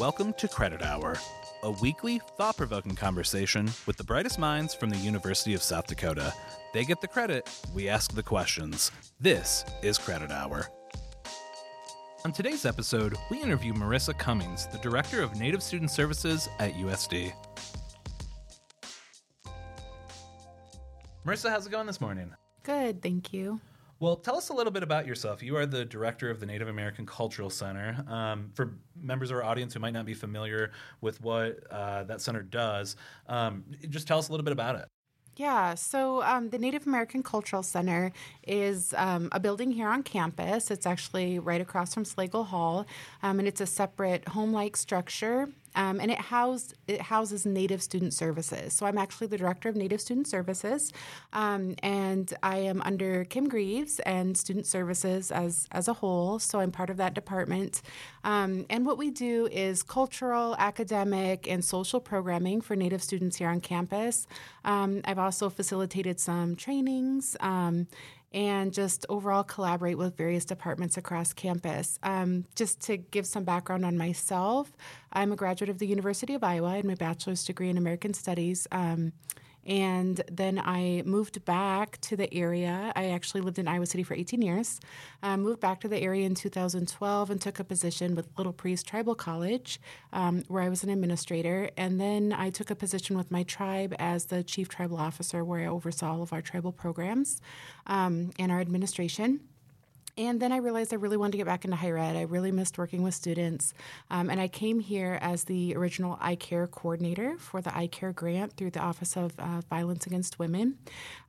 Welcome 0.00 0.32
to 0.38 0.48
Credit 0.48 0.80
Hour, 0.80 1.18
a 1.62 1.70
weekly, 1.72 2.22
thought 2.38 2.56
provoking 2.56 2.94
conversation 2.94 3.68
with 3.84 3.98
the 3.98 4.02
brightest 4.02 4.38
minds 4.38 4.72
from 4.72 4.88
the 4.88 4.96
University 4.96 5.52
of 5.52 5.62
South 5.62 5.86
Dakota. 5.88 6.32
They 6.72 6.86
get 6.86 7.02
the 7.02 7.06
credit, 7.06 7.50
we 7.74 7.86
ask 7.90 8.14
the 8.14 8.22
questions. 8.22 8.90
This 9.20 9.62
is 9.82 9.98
Credit 9.98 10.30
Hour. 10.30 10.68
On 12.24 12.32
today's 12.32 12.64
episode, 12.64 13.14
we 13.30 13.42
interview 13.42 13.74
Marissa 13.74 14.18
Cummings, 14.18 14.68
the 14.68 14.78
Director 14.78 15.22
of 15.22 15.38
Native 15.38 15.62
Student 15.62 15.90
Services 15.90 16.48
at 16.60 16.72
USD. 16.72 17.34
Marissa, 21.26 21.50
how's 21.50 21.66
it 21.66 21.70
going 21.72 21.86
this 21.86 22.00
morning? 22.00 22.32
Good, 22.62 23.02
thank 23.02 23.34
you. 23.34 23.60
Well, 24.00 24.16
tell 24.16 24.38
us 24.38 24.48
a 24.48 24.54
little 24.54 24.72
bit 24.72 24.82
about 24.82 25.06
yourself. 25.06 25.42
You 25.42 25.56
are 25.56 25.66
the 25.66 25.84
director 25.84 26.30
of 26.30 26.40
the 26.40 26.46
Native 26.46 26.68
American 26.68 27.04
Cultural 27.04 27.50
Center. 27.50 28.02
Um, 28.08 28.50
for 28.54 28.78
members 28.98 29.30
of 29.30 29.36
our 29.36 29.42
audience 29.42 29.74
who 29.74 29.80
might 29.80 29.92
not 29.92 30.06
be 30.06 30.14
familiar 30.14 30.72
with 31.02 31.20
what 31.20 31.58
uh, 31.70 32.04
that 32.04 32.22
center 32.22 32.42
does, 32.42 32.96
um, 33.28 33.62
just 33.90 34.08
tell 34.08 34.18
us 34.18 34.30
a 34.30 34.32
little 34.32 34.44
bit 34.44 34.54
about 34.54 34.76
it. 34.76 34.86
Yeah, 35.36 35.74
so 35.74 36.22
um, 36.22 36.48
the 36.48 36.58
Native 36.58 36.86
American 36.86 37.22
Cultural 37.22 37.62
Center 37.62 38.10
is 38.46 38.94
um, 38.96 39.28
a 39.32 39.40
building 39.40 39.70
here 39.70 39.88
on 39.88 40.02
campus. 40.02 40.70
It's 40.70 40.86
actually 40.86 41.38
right 41.38 41.60
across 41.60 41.92
from 41.92 42.04
Slagle 42.04 42.46
Hall, 42.46 42.86
um, 43.22 43.38
and 43.38 43.46
it's 43.46 43.60
a 43.60 43.66
separate 43.66 44.28
home 44.28 44.52
like 44.52 44.78
structure 44.78 45.50
um, 45.74 46.00
and 46.00 46.10
it 46.10 46.18
housed 46.18 46.74
it 46.86 47.00
houses 47.00 47.46
Native 47.46 47.82
Student 47.82 48.14
Services. 48.14 48.72
So 48.72 48.86
I'm 48.86 48.98
actually 48.98 49.28
the 49.28 49.38
director 49.38 49.68
of 49.68 49.76
Native 49.76 50.00
Student 50.00 50.26
Services, 50.26 50.92
um, 51.32 51.74
and 51.82 52.32
I 52.42 52.58
am 52.58 52.82
under 52.82 53.24
Kim 53.24 53.48
Greaves 53.48 54.00
and 54.00 54.36
Student 54.36 54.66
Services 54.66 55.30
as 55.30 55.66
as 55.72 55.88
a 55.88 55.94
whole. 55.94 56.38
So 56.38 56.60
I'm 56.60 56.72
part 56.72 56.90
of 56.90 56.96
that 56.96 57.14
department. 57.14 57.82
Um, 58.24 58.66
and 58.68 58.84
what 58.84 58.98
we 58.98 59.10
do 59.10 59.48
is 59.50 59.82
cultural, 59.82 60.54
academic, 60.58 61.48
and 61.50 61.64
social 61.64 62.00
programming 62.00 62.60
for 62.60 62.76
Native 62.76 63.02
students 63.02 63.36
here 63.36 63.48
on 63.48 63.60
campus. 63.60 64.26
Um, 64.64 65.00
I've 65.04 65.18
also 65.18 65.48
facilitated 65.48 66.20
some 66.20 66.56
trainings 66.56 67.36
um, 67.40 67.86
and 68.32 68.72
just 68.72 69.04
overall 69.08 69.42
collaborate 69.42 69.98
with 69.98 70.16
various 70.16 70.44
departments 70.44 70.96
across 70.96 71.32
campus. 71.32 71.98
Um, 72.02 72.44
just 72.54 72.80
to 72.82 72.96
give 72.96 73.26
some 73.26 73.44
background 73.44 73.84
on 73.84 73.98
myself, 73.98 74.72
I'm 75.12 75.32
a 75.32 75.36
graduate 75.36 75.68
of 75.68 75.78
the 75.78 75.86
University 75.86 76.34
of 76.34 76.44
Iowa 76.44 76.74
and 76.74 76.84
my 76.84 76.94
bachelor's 76.94 77.44
degree 77.44 77.68
in 77.68 77.76
American 77.76 78.14
Studies. 78.14 78.66
Um, 78.70 79.12
and 79.66 80.22
then 80.30 80.58
I 80.58 81.02
moved 81.04 81.44
back 81.44 82.00
to 82.02 82.16
the 82.16 82.32
area. 82.34 82.92
I 82.96 83.10
actually 83.10 83.42
lived 83.42 83.58
in 83.58 83.68
Iowa 83.68 83.86
City 83.86 84.02
for 84.02 84.14
18 84.14 84.42
years. 84.42 84.80
I 85.22 85.36
moved 85.36 85.60
back 85.60 85.80
to 85.80 85.88
the 85.88 85.98
area 85.98 86.26
in 86.26 86.34
2012 86.34 87.30
and 87.30 87.40
took 87.40 87.60
a 87.60 87.64
position 87.64 88.14
with 88.14 88.28
Little 88.38 88.52
Priest 88.52 88.86
Tribal 88.86 89.14
College, 89.14 89.80
um, 90.12 90.44
where 90.48 90.62
I 90.62 90.68
was 90.68 90.82
an 90.82 90.90
administrator. 90.90 91.70
And 91.76 92.00
then 92.00 92.32
I 92.32 92.50
took 92.50 92.70
a 92.70 92.74
position 92.74 93.16
with 93.16 93.30
my 93.30 93.42
tribe 93.42 93.94
as 93.98 94.26
the 94.26 94.42
chief 94.42 94.68
tribal 94.68 94.96
officer, 94.96 95.44
where 95.44 95.60
I 95.60 95.66
oversaw 95.66 96.12
all 96.12 96.22
of 96.22 96.32
our 96.32 96.42
tribal 96.42 96.72
programs 96.72 97.40
um, 97.86 98.30
and 98.38 98.50
our 98.50 98.60
administration. 98.60 99.40
And 100.18 100.40
then 100.40 100.52
I 100.52 100.56
realized 100.56 100.92
I 100.92 100.96
really 100.96 101.16
wanted 101.16 101.32
to 101.32 101.38
get 101.38 101.46
back 101.46 101.64
into 101.64 101.76
higher 101.76 101.98
ed. 101.98 102.16
I 102.16 102.22
really 102.22 102.52
missed 102.52 102.78
working 102.78 103.02
with 103.02 103.14
students. 103.14 103.74
Um, 104.10 104.30
and 104.30 104.40
I 104.40 104.48
came 104.48 104.80
here 104.80 105.18
as 105.20 105.44
the 105.44 105.74
original 105.76 106.16
iCare 106.16 106.70
coordinator 106.70 107.36
for 107.38 107.60
the 107.60 107.70
iCare 107.70 108.14
grant 108.14 108.56
through 108.56 108.70
the 108.70 108.80
Office 108.80 109.16
of 109.16 109.32
uh, 109.38 109.62
Violence 109.68 110.06
Against 110.06 110.38
Women. 110.38 110.78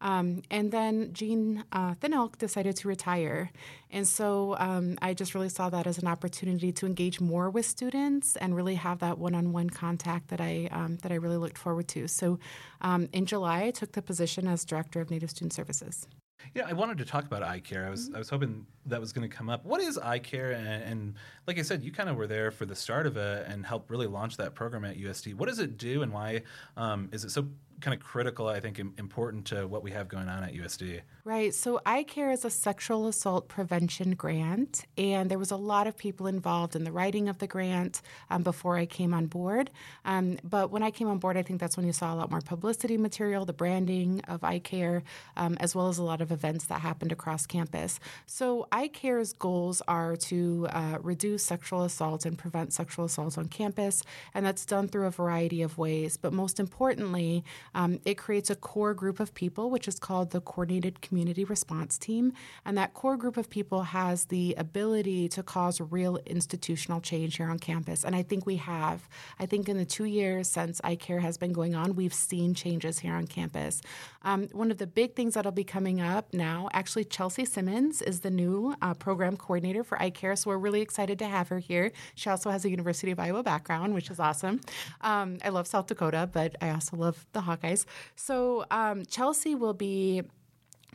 Um, 0.02 0.41
and 0.49 0.71
then 0.71 1.13
Gene 1.13 1.63
uh, 1.71 1.95
decided 2.37 2.75
to 2.77 2.87
retire. 2.87 3.52
And 3.91 4.07
so 4.07 4.55
um, 4.57 4.97
I 5.02 5.13
just 5.13 5.35
really 5.35 5.49
saw 5.49 5.69
that 5.69 5.85
as 5.85 5.97
an 5.97 6.07
opportunity 6.07 6.71
to 6.71 6.85
engage 6.85 7.19
more 7.19 7.49
with 7.49 7.65
students 7.65 8.35
and 8.37 8.55
really 8.55 8.75
have 8.75 8.99
that 8.99 9.17
one 9.17 9.35
on 9.35 9.52
one 9.52 9.69
contact 9.69 10.29
that 10.29 10.41
I, 10.41 10.69
um, 10.71 10.97
that 11.03 11.11
I 11.11 11.15
really 11.15 11.37
looked 11.37 11.58
forward 11.58 11.87
to. 11.89 12.08
So 12.08 12.39
um, 12.81 13.09
in 13.14 13.25
July, 13.25 13.64
I 13.64 13.71
took 13.71 13.91
the 13.91 14.02
position 14.02 14.47
as 14.47 14.65
Director 14.65 15.02
of 15.02 15.11
Native 15.11 15.30
Student 15.30 15.53
Services. 15.53 16.08
Yeah, 16.53 16.65
I 16.67 16.73
wanted 16.73 16.97
to 16.99 17.05
talk 17.05 17.25
about 17.25 17.41
iCare. 17.43 17.85
I 17.85 17.89
was 17.89 18.07
mm-hmm. 18.07 18.15
I 18.15 18.19
was 18.19 18.29
hoping 18.29 18.65
that 18.85 18.99
was 18.99 19.13
going 19.13 19.29
to 19.29 19.35
come 19.35 19.49
up. 19.49 19.65
What 19.65 19.81
is 19.81 19.97
iCare? 19.97 20.55
And, 20.55 20.67
and 20.67 21.13
like 21.47 21.59
I 21.59 21.61
said, 21.61 21.83
you 21.83 21.91
kind 21.91 22.09
of 22.09 22.15
were 22.15 22.27
there 22.27 22.52
for 22.52 22.65
the 22.65 22.75
start 22.75 23.07
of 23.07 23.17
it 23.17 23.45
and 23.47 23.65
helped 23.65 23.89
really 23.89 24.07
launch 24.07 24.37
that 24.37 24.55
program 24.55 24.85
at 24.85 24.97
USD. 24.97 25.35
What 25.35 25.49
does 25.49 25.59
it 25.59 25.77
do, 25.77 26.02
and 26.02 26.11
why 26.11 26.43
um, 26.77 27.09
is 27.11 27.23
it 27.23 27.31
so 27.31 27.47
kind 27.81 27.93
of 27.93 28.05
critical, 28.05 28.47
I 28.47 28.59
think, 28.59 28.80
important 28.80 29.45
to 29.47 29.67
what 29.67 29.83
we 29.83 29.92
have 29.92 30.08
going 30.08 30.30
on 30.30 30.43
at 30.43 30.53
USD. 30.53 31.02
Right. 31.23 31.53
So 31.53 31.80
iCare 31.86 32.33
is 32.33 32.45
a 32.45 32.49
sexual 32.49 33.08
assault 33.08 33.47
prevention 33.47 34.15
grant, 34.15 34.86
and 34.97 35.30
there 35.30 35.37
was 35.37 35.52
a 35.52 35.55
lot 35.55 35.86
of 35.86 35.95
people 35.95 36.25
involved 36.25 36.75
in 36.75 36.83
the 36.83 36.91
writing 36.91 37.30
of 37.30 37.37
the 37.37 37.47
grant 37.47 38.02
um, 38.30 38.41
before 38.41 38.77
I 38.77 38.86
came 38.86 39.14
on 39.14 39.27
board. 39.27 39.70
Um, 40.03 40.37
but 40.43 40.71
when 40.71 40.81
I 40.81 40.89
came 40.89 41.08
on 41.08 41.20
board, 41.20 41.37
I 41.37 41.43
think 41.43 41.59
that's 41.59 41.77
when 41.77 41.86
you 41.86 41.93
saw 41.93 42.14
a 42.14 42.15
lot 42.15 42.31
more 42.31 42.41
publicity 42.41 42.97
material, 42.97 43.45
the 43.45 43.53
branding 43.53 44.21
of 44.27 44.41
iCare, 44.41 45.03
um, 45.37 45.58
as 45.59 45.75
well 45.75 45.89
as 45.89 45.97
a 45.99 46.03
lot 46.03 46.21
of 46.21 46.31
events 46.31 46.65
that 46.65 46.81
happened 46.81 47.11
across 47.11 47.45
campus. 47.45 47.99
So 48.25 48.67
iCare's 48.71 49.33
goals 49.33 49.81
are 49.87 50.15
to 50.15 50.67
uh, 50.71 50.97
reduce 51.02 51.43
sexual 51.43 51.83
assault 51.83 52.25
and 52.25 52.37
prevent 52.37 52.73
sexual 52.73 53.05
assault 53.05 53.37
on 53.37 53.47
campus, 53.47 54.03
and 54.33 54.45
that's 54.45 54.65
done 54.65 54.87
through 54.87 55.05
a 55.05 55.11
variety 55.11 55.61
of 55.61 55.77
ways. 55.77 56.17
But 56.17 56.33
most 56.33 56.59
importantly, 56.59 57.43
um, 57.73 57.99
it 58.05 58.15
creates 58.15 58.49
a 58.49 58.55
core 58.55 58.93
group 58.93 59.20
of 59.20 59.33
people, 59.33 59.70
which 59.70 59.87
is 59.87 59.99
called 59.99 60.32
the 60.32 60.42
Coordinated 60.42 61.02
Community 61.02 61.43
Response 61.43 61.98
Team. 61.98 62.33
And 62.65 62.77
that 62.77 62.93
core 62.93 63.17
group 63.17 63.37
of 63.37 63.49
people 63.49 63.83
has 63.83 64.26
the 64.26 64.55
ability 64.58 65.30
to 65.30 65.43
cause 65.43 65.80
real 65.82 66.17
institutional 66.26 67.02
change 67.02 67.37
here 67.37 67.49
on 67.49 67.59
campus. 67.59 68.04
And 68.04 68.15
I 68.15 68.23
think 68.23 68.45
we 68.45 68.58
have. 68.58 69.08
I 69.39 69.45
think 69.45 69.70
in 69.70 69.77
the 69.77 69.86
two 69.86 70.05
years 70.05 70.49
since 70.49 70.82
iCare 70.82 71.21
has 71.21 71.37
been 71.37 71.54
going 71.54 71.76
on, 71.76 71.95
we've 71.95 72.14
seen 72.14 72.54
changes 72.54 72.99
here 72.99 73.14
on 73.14 73.27
campus. 73.27 73.82
Um, 74.23 74.48
one 74.52 74.71
of 74.71 74.77
the 74.77 74.88
big 74.88 75.15
things 75.15 75.33
that'll 75.33 75.52
be 75.52 75.64
coming 75.64 76.02
up 76.02 76.33
now, 76.33 76.70
actually, 76.73 77.05
Chelsea 77.05 77.45
Simmons 77.45 78.02
is 78.02 78.20
the 78.20 78.30
new 78.30 78.76
uh, 78.82 78.93
program 78.93 79.38
coordinator 79.38 79.83
for 79.83 79.98
iCare. 79.98 80.38
So 80.38 80.49
we're 80.49 80.58
really 80.58 80.82
excited 80.82 81.17
to 81.20 81.26
have 81.26 81.48
her 81.49 81.59
here. 81.59 81.92
She 82.15 82.30
also 82.30 82.49
has 82.52 82.65
a 82.65 82.70
University 82.70 83.11
of 83.11 83.20
Iowa 83.20 83.43
background, 83.43 83.93
which 83.93 84.09
is 84.09 84.20
awesome. 84.20 84.61
Um, 85.02 85.38
I 85.43 85.49
love 85.49 85.67
South 85.67 85.88
Dakota, 85.88 86.30
but 86.32 86.55
I 86.61 86.70
also 86.70 86.98
love 86.98 87.26
the 87.33 87.42
guys. 87.61 87.86
So 88.16 88.66
um, 88.72 89.05
Chelsea 89.05 89.55
will 89.55 89.73
be 89.73 90.23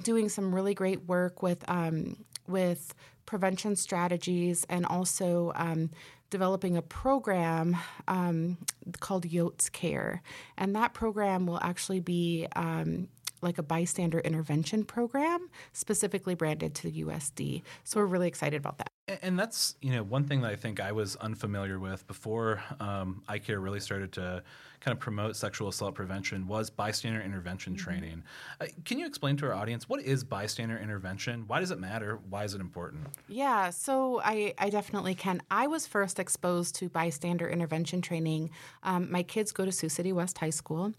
doing 0.03 0.29
some 0.29 0.55
really 0.55 0.75
great 0.75 1.05
work 1.05 1.43
with 1.43 1.65
um, 1.69 2.17
with 2.47 2.95
prevention 3.25 3.75
strategies 3.77 4.65
and 4.69 4.87
also 4.87 5.53
um, 5.57 5.91
developing 6.31 6.77
a 6.77 6.83
program 6.83 7.77
um, 8.09 8.59
called 9.01 9.25
Yotes 9.25 9.71
Care, 9.71 10.23
and 10.57 10.75
that 10.77 10.95
program 10.95 11.47
will 11.47 11.61
actually 11.63 12.01
be 12.01 12.47
um, 12.57 13.09
like 13.43 13.59
a 13.59 13.63
bystander 13.63 14.19
intervention 14.21 14.85
program 14.85 15.49
specifically 15.73 16.35
branded 16.35 16.75
to 16.75 16.91
the 16.91 17.05
USD. 17.05 17.63
So 17.85 18.01
we're 18.01 18.07
really 18.07 18.29
excited 18.29 18.57
about 18.57 18.79
that. 18.79 18.89
And 19.23 19.39
that's 19.39 19.77
you 19.81 19.93
know 19.93 20.03
one 20.03 20.25
thing 20.25 20.41
that 20.43 20.51
I 20.51 20.57
think 20.57 20.81
I 20.81 20.93
was 20.93 21.17
unfamiliar 21.17 21.79
with 21.79 22.07
before 22.07 22.63
um, 22.81 23.23
iCare 23.29 23.63
really 23.63 23.81
started 23.81 24.13
to 24.13 24.43
kind 24.87 24.97
of 24.97 25.01
promote 25.01 25.35
sexual 25.35 25.67
assault 25.67 25.97
prevention 25.97 26.47
was 26.47 26.71
bystander 26.71 27.21
intervention 27.21 27.75
mm-hmm. 27.75 27.85
training. 27.85 28.23
Uh, 28.61 28.67
can 28.85 29.01
you 29.01 29.07
explain 29.07 29.37
to 29.37 29.45
our 29.45 29.53
audience 29.53 29.89
what 29.89 30.01
is 30.01 30.23
bystander 30.23 30.79
intervention? 30.79 31.43
Why 31.49 31.59
does 31.59 31.73
it 31.73 31.81
matter? 31.81 32.21
Why 32.31 32.45
is 32.45 32.55
it 32.55 32.61
important? 32.61 33.09
Yeah, 33.27 33.71
so 33.71 34.21
I, 34.25 34.55
I 34.59 34.71
definitely 34.71 35.17
can. 35.17 35.43
I 35.51 35.67
was 35.67 35.89
first 35.89 36.21
exposed 36.21 36.77
to 36.77 36.89
bystander 36.89 37.49
intervention 37.49 38.01
training. 38.01 38.51
Um, 38.85 39.11
my 39.11 39.25
kids 39.25 39.51
go 39.51 39.65
to 39.65 39.73
Sioux 39.73 39.89
City 39.89 40.13
West 40.13 40.39
High 40.39 40.51
School, 40.51 40.93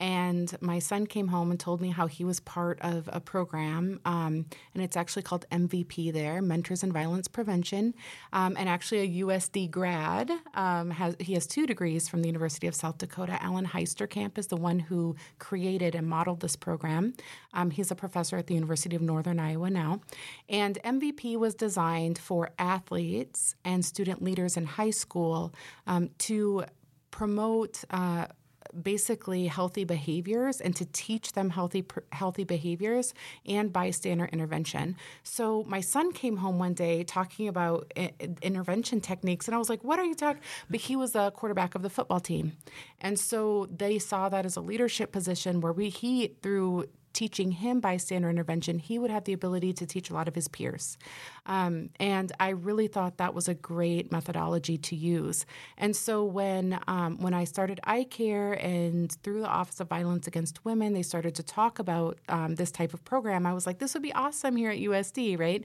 and 0.00 0.56
my 0.62 0.78
son 0.78 1.06
came 1.06 1.28
home 1.28 1.50
and 1.50 1.60
told 1.60 1.82
me 1.82 1.90
how 1.90 2.06
he 2.06 2.24
was 2.24 2.40
part 2.40 2.80
of 2.80 3.10
a 3.12 3.20
program, 3.20 4.00
um, 4.06 4.46
and 4.72 4.82
it's 4.82 4.96
actually 4.96 5.22
called 5.22 5.44
MVP 5.52 6.14
there, 6.14 6.40
Mentors 6.40 6.82
in 6.82 6.92
Violence 6.92 7.28
Prevention, 7.28 7.92
um, 8.32 8.56
and 8.58 8.70
actually 8.70 9.00
a 9.00 9.22
USD 9.22 9.70
grad. 9.70 10.30
Um, 10.54 10.92
has 10.92 11.14
he 11.20 11.34
has 11.34 11.46
two 11.46 11.66
degrees 11.66 12.08
from 12.08 12.22
the 12.22 12.28
University 12.28 12.66
of 12.66 12.74
South 12.74 12.96
Dakota. 12.96 13.33
Alan 13.42 13.66
Heisterkamp 13.66 14.38
is 14.38 14.48
the 14.48 14.56
one 14.56 14.78
who 14.78 15.16
created 15.38 15.94
and 15.94 16.06
modeled 16.06 16.40
this 16.40 16.56
program. 16.56 17.14
Um, 17.52 17.70
he's 17.70 17.90
a 17.90 17.94
professor 17.94 18.36
at 18.36 18.46
the 18.46 18.54
University 18.54 18.96
of 18.96 19.02
Northern 19.02 19.38
Iowa 19.38 19.70
now, 19.70 20.00
and 20.48 20.78
MVP 20.84 21.36
was 21.36 21.54
designed 21.54 22.18
for 22.18 22.50
athletes 22.58 23.54
and 23.64 23.84
student 23.84 24.22
leaders 24.22 24.56
in 24.56 24.64
high 24.64 24.90
school 24.90 25.54
um, 25.86 26.10
to 26.18 26.64
promote. 27.10 27.84
Uh, 27.90 28.26
basically 28.82 29.46
healthy 29.46 29.84
behaviors 29.84 30.60
and 30.60 30.74
to 30.76 30.84
teach 30.86 31.32
them 31.32 31.50
healthy 31.50 31.84
healthy 32.12 32.44
behaviors 32.44 33.14
and 33.46 33.72
bystander 33.72 34.26
intervention. 34.26 34.96
So 35.22 35.64
my 35.64 35.80
son 35.80 36.12
came 36.12 36.38
home 36.38 36.58
one 36.58 36.74
day 36.74 37.04
talking 37.04 37.48
about 37.48 37.92
eh, 37.96 38.10
eh, 38.20 38.28
intervention 38.42 39.00
techniques 39.00 39.46
and 39.46 39.54
I 39.54 39.58
was 39.58 39.68
like, 39.68 39.84
"What 39.84 39.98
are 39.98 40.04
you 40.04 40.14
talking?" 40.14 40.42
But 40.70 40.80
he 40.80 40.96
was 40.96 41.14
a 41.14 41.30
quarterback 41.30 41.74
of 41.74 41.82
the 41.82 41.90
football 41.90 42.20
team. 42.20 42.52
And 43.00 43.18
so 43.18 43.68
they 43.74 43.98
saw 43.98 44.28
that 44.28 44.46
as 44.46 44.56
a 44.56 44.60
leadership 44.60 45.12
position 45.12 45.60
where 45.60 45.72
we 45.72 45.88
he 45.88 46.28
through 46.42 46.86
teaching 47.14 47.52
him 47.52 47.80
bystander 47.80 48.28
intervention, 48.28 48.78
he 48.78 48.98
would 48.98 49.10
have 49.10 49.24
the 49.24 49.32
ability 49.32 49.72
to 49.72 49.86
teach 49.86 50.10
a 50.10 50.14
lot 50.14 50.28
of 50.28 50.34
his 50.34 50.48
peers. 50.48 50.98
Um, 51.46 51.90
and 51.98 52.32
I 52.38 52.50
really 52.50 52.88
thought 52.88 53.18
that 53.18 53.32
was 53.32 53.48
a 53.48 53.54
great 53.54 54.12
methodology 54.12 54.76
to 54.78 54.96
use. 54.96 55.46
And 55.78 55.96
so 55.96 56.24
when 56.24 56.78
um, 56.86 57.18
when 57.18 57.34
I 57.34 57.44
started 57.44 57.80
iCare 57.86 58.62
and 58.62 59.12
through 59.22 59.40
the 59.40 59.48
Office 59.48 59.80
of 59.80 59.88
Violence 59.88 60.26
Against 60.26 60.64
Women, 60.64 60.92
they 60.92 61.02
started 61.02 61.34
to 61.36 61.42
talk 61.42 61.78
about 61.78 62.18
um, 62.28 62.56
this 62.56 62.70
type 62.70 62.92
of 62.92 63.04
program. 63.04 63.46
I 63.46 63.54
was 63.54 63.66
like, 63.66 63.78
this 63.78 63.94
would 63.94 64.02
be 64.02 64.12
awesome 64.12 64.56
here 64.56 64.70
at 64.70 64.78
USD, 64.78 65.38
right? 65.38 65.64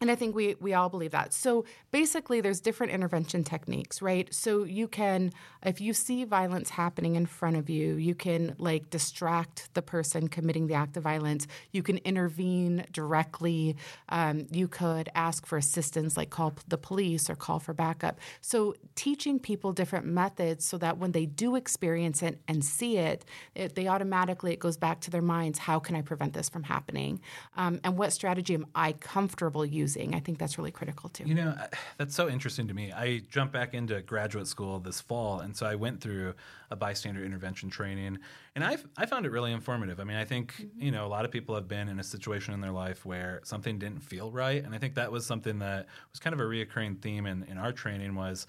And 0.00 0.12
I 0.12 0.14
think 0.14 0.36
we 0.36 0.54
we 0.60 0.74
all 0.74 0.88
believe 0.88 1.10
that. 1.10 1.32
So 1.32 1.64
basically, 1.90 2.40
there's 2.40 2.60
different 2.60 2.92
intervention 2.92 3.42
techniques, 3.42 4.00
right? 4.00 4.32
So 4.32 4.62
you 4.62 4.86
can, 4.86 5.32
if 5.64 5.80
you 5.80 5.92
see 5.92 6.24
violence 6.24 6.70
happening 6.70 7.16
in 7.16 7.26
front 7.26 7.56
of 7.56 7.68
you, 7.68 7.94
you 7.96 8.14
can 8.14 8.54
like 8.58 8.90
distract 8.90 9.74
the 9.74 9.82
person 9.82 10.28
committing 10.28 10.68
the 10.68 10.74
act 10.74 10.96
of 10.96 11.02
violence. 11.02 11.48
You 11.72 11.82
can 11.82 11.98
intervene 11.98 12.84
directly. 12.92 13.76
Um, 14.08 14.46
you 14.52 14.68
could 14.68 15.08
ask 15.16 15.46
for 15.46 15.58
assistance, 15.58 16.16
like 16.16 16.30
call 16.30 16.54
the 16.68 16.78
police 16.78 17.28
or 17.28 17.34
call 17.34 17.58
for 17.58 17.74
backup. 17.74 18.20
So 18.40 18.76
teaching 18.94 19.40
people 19.40 19.72
different 19.72 20.06
methods 20.06 20.64
so 20.64 20.78
that 20.78 20.98
when 20.98 21.10
they 21.10 21.26
do 21.26 21.56
experience 21.56 22.22
it 22.22 22.40
and 22.46 22.64
see 22.64 22.98
it, 22.98 23.24
it 23.56 23.74
they 23.74 23.88
automatically 23.88 24.52
it 24.52 24.60
goes 24.60 24.76
back 24.76 25.00
to 25.00 25.10
their 25.10 25.22
minds. 25.22 25.58
How 25.58 25.80
can 25.80 25.96
I 25.96 26.02
prevent 26.02 26.34
this 26.34 26.48
from 26.48 26.62
happening? 26.62 27.20
Um, 27.56 27.80
and 27.82 27.98
what 27.98 28.12
strategy 28.12 28.54
am 28.54 28.66
I 28.76 28.92
comfortable 28.92 29.66
using? 29.66 29.87
Using. 29.88 30.14
I 30.14 30.20
think 30.20 30.38
that's 30.38 30.58
really 30.58 30.70
critical 30.70 31.08
too. 31.08 31.24
You 31.24 31.34
know, 31.34 31.54
that's 31.96 32.14
so 32.14 32.28
interesting 32.28 32.68
to 32.68 32.74
me. 32.74 32.92
I 32.92 33.22
jumped 33.30 33.52
back 33.52 33.74
into 33.74 34.00
graduate 34.02 34.46
school 34.46 34.78
this 34.78 35.00
fall, 35.00 35.40
and 35.40 35.56
so 35.56 35.66
I 35.66 35.74
went 35.74 36.00
through 36.00 36.34
a 36.70 36.76
bystander 36.76 37.24
intervention 37.24 37.70
training, 37.70 38.18
and 38.54 38.64
I 38.64 38.76
I 38.96 39.06
found 39.06 39.26
it 39.26 39.32
really 39.32 39.52
informative. 39.52 40.00
I 40.00 40.04
mean, 40.04 40.16
I 40.16 40.24
think 40.24 40.52
mm-hmm. 40.52 40.82
you 40.82 40.90
know 40.90 41.06
a 41.06 41.08
lot 41.16 41.24
of 41.24 41.30
people 41.30 41.54
have 41.54 41.68
been 41.68 41.88
in 41.88 41.98
a 41.98 42.04
situation 42.04 42.54
in 42.54 42.60
their 42.60 42.72
life 42.72 43.04
where 43.04 43.40
something 43.44 43.78
didn't 43.78 44.00
feel 44.00 44.30
right, 44.30 44.62
and 44.62 44.74
I 44.74 44.78
think 44.78 44.94
that 44.94 45.10
was 45.10 45.24
something 45.26 45.58
that 45.60 45.86
was 46.10 46.20
kind 46.20 46.34
of 46.34 46.40
a 46.40 46.44
reoccurring 46.44 47.00
theme 47.00 47.26
in, 47.26 47.44
in 47.44 47.58
our 47.58 47.72
training 47.72 48.14
was, 48.14 48.46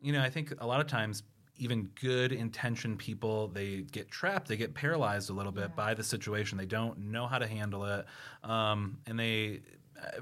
you 0.00 0.12
know, 0.12 0.22
I 0.22 0.30
think 0.30 0.54
a 0.58 0.66
lot 0.66 0.80
of 0.80 0.86
times 0.86 1.22
even 1.60 1.90
good 2.00 2.32
intentioned 2.32 2.98
people 2.98 3.48
they 3.48 3.82
get 3.92 4.10
trapped 4.10 4.48
they 4.48 4.56
get 4.56 4.72
paralyzed 4.72 5.28
a 5.28 5.32
little 5.32 5.52
bit 5.52 5.68
yeah. 5.68 5.76
by 5.76 5.92
the 5.92 6.02
situation 6.02 6.56
they 6.56 6.64
don't 6.64 6.98
know 6.98 7.26
how 7.26 7.38
to 7.38 7.46
handle 7.46 7.84
it 7.84 8.06
um, 8.42 8.96
and 9.06 9.20
they 9.20 9.60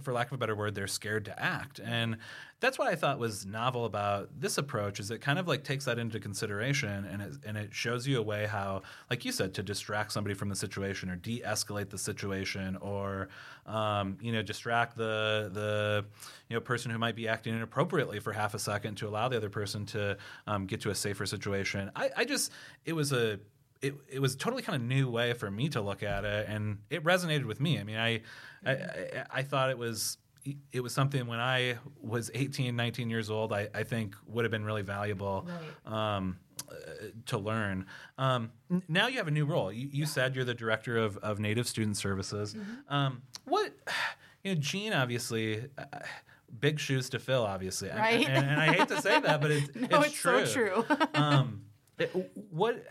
for 0.02 0.12
lack 0.12 0.28
of 0.28 0.32
a 0.32 0.38
better 0.38 0.54
word, 0.54 0.74
they're 0.74 0.86
scared 0.86 1.24
to 1.26 1.42
act. 1.42 1.80
And 1.82 2.18
that's 2.60 2.78
what 2.78 2.88
I 2.88 2.96
thought 2.96 3.18
was 3.18 3.46
novel 3.46 3.84
about 3.84 4.28
this 4.38 4.58
approach 4.58 4.98
is 4.98 5.10
it 5.10 5.20
kind 5.20 5.38
of 5.38 5.46
like 5.46 5.62
takes 5.62 5.84
that 5.84 5.98
into 5.98 6.18
consideration 6.18 7.04
and 7.04 7.22
it, 7.22 7.32
and 7.46 7.56
it 7.56 7.72
shows 7.72 8.06
you 8.06 8.18
a 8.18 8.22
way 8.22 8.46
how, 8.46 8.82
like 9.10 9.24
you 9.24 9.30
said, 9.30 9.54
to 9.54 9.62
distract 9.62 10.12
somebody 10.12 10.34
from 10.34 10.48
the 10.48 10.56
situation 10.56 11.08
or 11.08 11.16
de-escalate 11.16 11.90
the 11.90 11.98
situation 11.98 12.76
or, 12.76 13.28
um, 13.66 14.18
you 14.20 14.32
know, 14.32 14.42
distract 14.42 14.96
the, 14.96 15.50
the, 15.52 16.04
you 16.48 16.54
know, 16.54 16.60
person 16.60 16.90
who 16.90 16.98
might 16.98 17.14
be 17.14 17.28
acting 17.28 17.54
inappropriately 17.54 18.18
for 18.18 18.32
half 18.32 18.54
a 18.54 18.58
second 18.58 18.96
to 18.96 19.06
allow 19.06 19.28
the 19.28 19.36
other 19.36 19.50
person 19.50 19.86
to 19.86 20.16
um, 20.46 20.66
get 20.66 20.80
to 20.80 20.90
a 20.90 20.94
safer 20.94 21.26
situation. 21.26 21.90
I, 21.94 22.10
I 22.16 22.24
just, 22.24 22.50
it 22.84 22.94
was 22.94 23.12
a, 23.12 23.38
it, 23.82 23.94
it 24.08 24.20
was 24.20 24.34
a 24.34 24.38
totally 24.38 24.62
kind 24.62 24.76
of 24.76 24.82
new 24.82 25.10
way 25.10 25.32
for 25.32 25.50
me 25.50 25.68
to 25.70 25.80
look 25.80 26.02
at 26.02 26.24
it 26.24 26.48
and 26.48 26.78
it 26.90 27.04
resonated 27.04 27.44
with 27.44 27.60
me. 27.60 27.78
I 27.78 27.84
mean, 27.84 27.96
I, 27.96 28.22
I, 28.66 29.24
I, 29.30 29.42
thought 29.42 29.70
it 29.70 29.78
was 29.78 30.18
it 30.72 30.80
was 30.80 30.92
something 30.92 31.26
when 31.26 31.40
I 31.40 31.78
was 32.00 32.30
18, 32.34 32.74
19 32.74 33.10
years 33.10 33.30
old, 33.30 33.52
I, 33.52 33.68
I 33.74 33.82
think 33.82 34.16
would 34.26 34.44
have 34.44 34.50
been 34.50 34.64
really 34.64 34.82
valuable 34.82 35.46
right. 35.86 36.16
um, 36.16 36.38
uh, 36.70 36.74
to 37.26 37.38
learn. 37.38 37.86
Um, 38.16 38.50
now 38.88 39.08
you 39.08 39.18
have 39.18 39.28
a 39.28 39.32
new 39.32 39.44
role. 39.44 39.70
You, 39.70 39.88
you, 39.92 40.06
said 40.06 40.34
you're 40.34 40.44
the 40.44 40.54
director 40.54 40.96
of, 40.96 41.16
of 41.18 41.38
Native 41.38 41.66
Student 41.66 41.96
Services. 41.96 42.54
Mm-hmm. 42.54 42.94
Um, 42.94 43.22
what, 43.44 43.72
you 44.42 44.54
know, 44.54 44.60
Gene 44.60 44.92
obviously. 44.92 45.64
Uh, 45.76 45.84
big 46.60 46.80
shoes 46.80 47.10
to 47.10 47.18
fill, 47.18 47.44
obviously, 47.44 47.90
right? 47.90 48.26
and, 48.26 48.46
and, 48.46 48.58
I 48.58 48.72
hate 48.72 48.88
to 48.88 49.02
say 49.02 49.20
that, 49.20 49.42
but 49.42 49.50
it's, 49.50 49.74
no, 49.74 50.00
it's, 50.00 50.08
it's 50.08 50.16
true. 50.16 50.46
So 50.46 50.52
true. 50.52 50.84
um, 51.14 51.60
what 52.50 52.86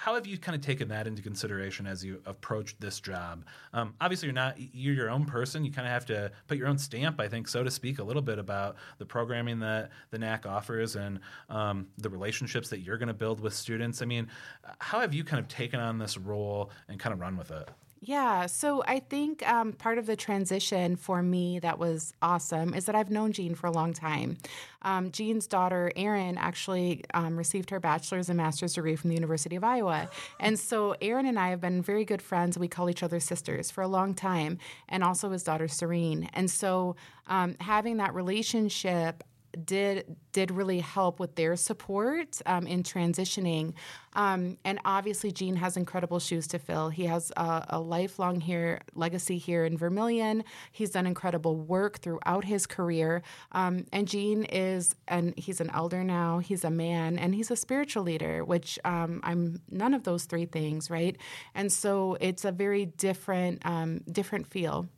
how 0.00 0.14
have 0.14 0.26
you 0.26 0.38
kind 0.38 0.56
of 0.56 0.62
taken 0.62 0.88
that 0.88 1.06
into 1.06 1.20
consideration 1.20 1.86
as 1.86 2.02
you 2.02 2.22
approach 2.24 2.74
this 2.78 3.00
job? 3.00 3.44
Um, 3.74 3.92
obviously, 4.00 4.28
you're 4.28 4.34
not 4.34 4.56
you're 4.58 4.94
your 4.94 5.10
own 5.10 5.26
person. 5.26 5.62
You 5.62 5.70
kind 5.70 5.86
of 5.86 5.92
have 5.92 6.06
to 6.06 6.32
put 6.48 6.56
your 6.56 6.68
own 6.68 6.78
stamp, 6.78 7.20
I 7.20 7.28
think, 7.28 7.46
so 7.46 7.62
to 7.62 7.70
speak, 7.70 7.98
a 7.98 8.02
little 8.02 8.22
bit 8.22 8.38
about 8.38 8.76
the 8.96 9.04
programming 9.04 9.58
that 9.58 9.90
the 10.10 10.18
NAC 10.18 10.46
offers 10.46 10.96
and 10.96 11.20
um, 11.50 11.86
the 11.98 12.08
relationships 12.08 12.70
that 12.70 12.78
you're 12.78 12.96
going 12.96 13.08
to 13.08 13.14
build 13.14 13.40
with 13.40 13.52
students. 13.52 14.00
I 14.00 14.06
mean, 14.06 14.28
how 14.78 15.00
have 15.00 15.12
you 15.12 15.22
kind 15.22 15.38
of 15.38 15.48
taken 15.48 15.80
on 15.80 15.98
this 15.98 16.16
role 16.16 16.70
and 16.88 16.98
kind 16.98 17.12
of 17.12 17.20
run 17.20 17.36
with 17.36 17.50
it? 17.50 17.68
Yeah, 18.02 18.46
so 18.46 18.82
I 18.86 19.00
think 19.00 19.46
um, 19.46 19.74
part 19.74 19.98
of 19.98 20.06
the 20.06 20.16
transition 20.16 20.96
for 20.96 21.22
me 21.22 21.58
that 21.58 21.78
was 21.78 22.14
awesome 22.22 22.72
is 22.72 22.86
that 22.86 22.94
I've 22.94 23.10
known 23.10 23.32
Gene 23.32 23.54
for 23.54 23.66
a 23.66 23.70
long 23.70 23.92
time. 23.92 24.38
Um, 24.80 25.10
Gene's 25.10 25.46
daughter, 25.46 25.92
Erin, 25.96 26.38
actually 26.38 27.04
um, 27.12 27.36
received 27.36 27.68
her 27.68 27.78
bachelor's 27.78 28.30
and 28.30 28.38
master's 28.38 28.72
degree 28.72 28.96
from 28.96 29.10
the 29.10 29.16
University 29.16 29.54
of 29.54 29.64
Iowa. 29.64 30.08
And 30.38 30.58
so 30.58 30.96
Erin 31.02 31.26
and 31.26 31.38
I 31.38 31.50
have 31.50 31.60
been 31.60 31.82
very 31.82 32.06
good 32.06 32.22
friends. 32.22 32.56
We 32.56 32.68
call 32.68 32.88
each 32.88 33.02
other 33.02 33.20
sisters 33.20 33.70
for 33.70 33.82
a 33.82 33.88
long 33.88 34.14
time, 34.14 34.56
and 34.88 35.04
also 35.04 35.30
his 35.30 35.42
daughter, 35.42 35.68
Serene. 35.68 36.30
And 36.32 36.50
so 36.50 36.96
um, 37.26 37.56
having 37.60 37.98
that 37.98 38.14
relationship, 38.14 39.22
did 39.64 40.16
did 40.32 40.50
really 40.50 40.80
help 40.80 41.18
with 41.18 41.34
their 41.34 41.56
support 41.56 42.40
um, 42.46 42.66
in 42.66 42.82
transitioning. 42.82 43.74
Um, 44.12 44.58
and 44.64 44.78
obviously, 44.84 45.30
Gene 45.30 45.56
has 45.56 45.76
incredible 45.76 46.18
shoes 46.18 46.46
to 46.48 46.58
fill. 46.58 46.88
He 46.88 47.06
has 47.06 47.32
a, 47.36 47.64
a, 47.70 47.80
lifelong 47.80 48.40
here 48.40 48.80
legacy 48.94 49.38
here 49.38 49.64
in 49.64 49.76
Vermillion. 49.76 50.44
He's 50.72 50.90
done 50.90 51.06
incredible 51.06 51.56
work 51.56 51.98
throughout 51.98 52.44
his 52.44 52.66
career. 52.66 53.22
Um, 53.52 53.86
and 53.92 54.08
Gene 54.08 54.44
is, 54.44 54.94
and 55.08 55.34
he's 55.36 55.60
an 55.60 55.70
elder 55.70 56.02
now. 56.02 56.38
He's 56.38 56.64
a 56.64 56.70
man, 56.70 57.18
and 57.18 57.34
he's 57.34 57.50
a 57.50 57.56
spiritual 57.56 58.02
leader, 58.04 58.44
which 58.44 58.78
um, 58.84 59.20
I'm 59.22 59.60
none 59.70 59.94
of 59.94 60.04
those 60.04 60.24
three 60.24 60.46
things, 60.46 60.90
right? 60.90 61.16
And 61.54 61.72
so 61.72 62.16
it's 62.20 62.44
a 62.44 62.52
very 62.52 62.86
different 62.86 63.64
um, 63.64 64.00
different 64.10 64.46
feel. 64.48 64.88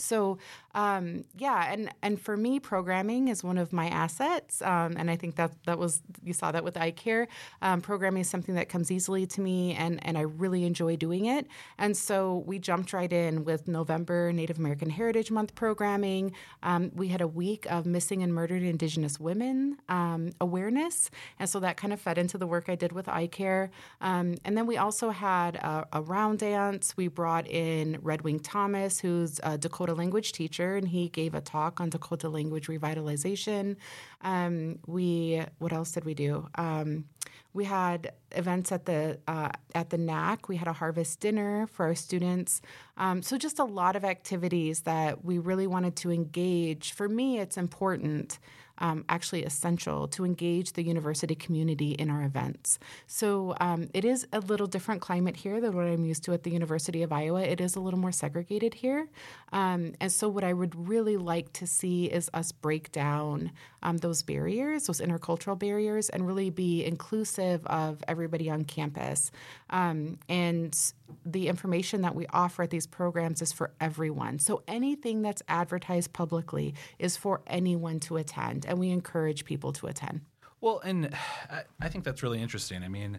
So 0.00 0.38
um, 0.74 1.24
yeah, 1.36 1.72
and 1.72 1.90
and 2.02 2.20
for 2.20 2.36
me, 2.36 2.60
programming 2.60 3.28
is 3.28 3.42
one 3.42 3.58
of 3.58 3.72
my 3.72 3.88
assets, 3.88 4.62
um, 4.62 4.94
and 4.96 5.10
I 5.10 5.16
think 5.16 5.34
that 5.36 5.50
that 5.66 5.78
was 5.78 6.00
you 6.22 6.32
saw 6.32 6.52
that 6.52 6.62
with 6.62 6.74
iCare. 6.74 7.26
Um, 7.60 7.80
programming 7.80 8.20
is 8.20 8.30
something 8.30 8.54
that 8.54 8.68
comes 8.68 8.90
easily 8.90 9.26
to 9.26 9.40
me, 9.40 9.74
and 9.74 10.04
and 10.06 10.16
I 10.16 10.22
really 10.22 10.64
enjoy 10.64 10.94
doing 10.96 11.26
it. 11.26 11.46
And 11.78 11.96
so 11.96 12.44
we 12.46 12.60
jumped 12.60 12.92
right 12.92 13.12
in 13.12 13.44
with 13.44 13.66
November 13.66 14.32
Native 14.32 14.58
American 14.58 14.90
Heritage 14.90 15.30
Month 15.30 15.56
programming. 15.56 16.32
Um, 16.62 16.92
we 16.94 17.08
had 17.08 17.20
a 17.20 17.28
week 17.28 17.66
of 17.68 17.84
missing 17.84 18.22
and 18.22 18.32
murdered 18.32 18.62
Indigenous 18.62 19.18
women 19.18 19.78
um, 19.88 20.30
awareness, 20.40 21.10
and 21.40 21.48
so 21.50 21.58
that 21.60 21.78
kind 21.78 21.92
of 21.92 22.00
fed 22.00 22.16
into 22.16 22.38
the 22.38 22.46
work 22.46 22.68
I 22.68 22.76
did 22.76 22.92
with 22.92 23.06
iCare. 23.06 23.70
Um, 24.00 24.36
and 24.44 24.56
then 24.56 24.66
we 24.66 24.76
also 24.76 25.10
had 25.10 25.56
a, 25.56 25.88
a 25.92 26.00
round 26.00 26.38
dance. 26.38 26.96
We 26.96 27.08
brought 27.08 27.48
in 27.48 27.98
Red 28.02 28.22
Wing 28.22 28.38
Thomas, 28.38 29.00
who's 29.00 29.40
a 29.42 29.58
Dakota 29.58 29.89
language 29.94 30.32
teacher 30.32 30.50
teacher, 30.50 30.76
and 30.76 30.88
he 30.88 31.08
gave 31.08 31.34
a 31.34 31.40
talk 31.40 31.80
on 31.80 31.90
Dakota 31.90 32.28
language 32.28 32.66
revitalization. 32.66 33.76
Um, 34.22 34.78
we 34.86 35.42
what 35.58 35.72
else 35.72 35.92
did 35.92 36.04
we 36.04 36.14
do? 36.14 36.48
Um, 36.56 37.04
we 37.52 37.64
had 37.64 38.12
events 38.32 38.70
at 38.72 38.86
the 38.86 39.18
uh, 39.26 39.50
at 39.74 39.90
the 39.90 39.98
NAC. 39.98 40.48
We 40.48 40.56
had 40.56 40.68
a 40.68 40.72
harvest 40.72 41.20
dinner 41.20 41.66
for 41.66 41.86
our 41.86 41.94
students. 41.94 42.62
Um, 42.96 43.22
so 43.22 43.36
just 43.36 43.58
a 43.58 43.64
lot 43.64 43.96
of 43.96 44.04
activities 44.04 44.82
that 44.82 45.24
we 45.24 45.38
really 45.38 45.66
wanted 45.66 45.96
to 45.96 46.10
engage. 46.10 46.92
For 46.92 47.08
me, 47.08 47.38
it's 47.38 47.56
important 47.56 48.38
um, 48.80 49.04
actually 49.08 49.44
essential 49.44 50.08
to 50.08 50.24
engage 50.24 50.72
the 50.72 50.82
university 50.82 51.34
community 51.34 51.92
in 51.92 52.10
our 52.10 52.22
events. 52.22 52.78
So 53.06 53.54
um, 53.60 53.88
it 53.94 54.04
is 54.04 54.26
a 54.32 54.40
little 54.40 54.66
different 54.66 55.00
climate 55.00 55.36
here 55.36 55.60
than 55.60 55.74
what 55.74 55.86
I'm 55.86 56.04
used 56.04 56.24
to 56.24 56.32
at 56.32 56.42
the 56.42 56.50
University 56.50 57.02
of 57.02 57.12
Iowa. 57.12 57.42
It 57.42 57.60
is 57.60 57.76
a 57.76 57.80
little 57.80 58.00
more 58.00 58.12
segregated 58.12 58.74
here. 58.74 59.08
Um, 59.52 59.94
and 60.00 60.10
so 60.10 60.28
what 60.28 60.44
I 60.44 60.52
would 60.52 60.88
really 60.88 61.16
like 61.16 61.52
to 61.54 61.66
see 61.66 62.06
is 62.06 62.30
us 62.34 62.52
break 62.52 62.92
down 62.92 63.52
um, 63.82 63.98
those 63.98 64.22
barriers, 64.22 64.86
those 64.86 65.00
intercultural 65.00 65.58
barriers, 65.58 66.08
and 66.08 66.26
really 66.26 66.50
be 66.50 66.84
inclusive 66.84 67.66
of 67.66 68.02
everybody 68.08 68.50
on 68.50 68.64
campus. 68.64 69.30
Um, 69.70 70.18
and 70.28 70.76
the 71.24 71.48
information 71.48 72.02
that 72.02 72.14
we 72.14 72.26
offer 72.28 72.62
at 72.64 72.70
these 72.70 72.86
programs 72.86 73.42
is 73.42 73.52
for 73.52 73.72
everyone. 73.80 74.38
So 74.38 74.62
anything 74.68 75.22
that's 75.22 75.42
advertised 75.48 76.12
publicly 76.12 76.74
is 76.98 77.16
for 77.16 77.40
anyone 77.46 78.00
to 78.00 78.16
attend, 78.16 78.66
and 78.70 78.78
we 78.78 78.90
encourage 78.90 79.44
people 79.44 79.72
to 79.72 79.88
attend. 79.88 80.22
Well, 80.60 80.80
and 80.80 81.12
I 81.80 81.88
think 81.88 82.04
that's 82.04 82.22
really 82.22 82.40
interesting. 82.40 82.82
I 82.82 82.88
mean, 82.88 83.18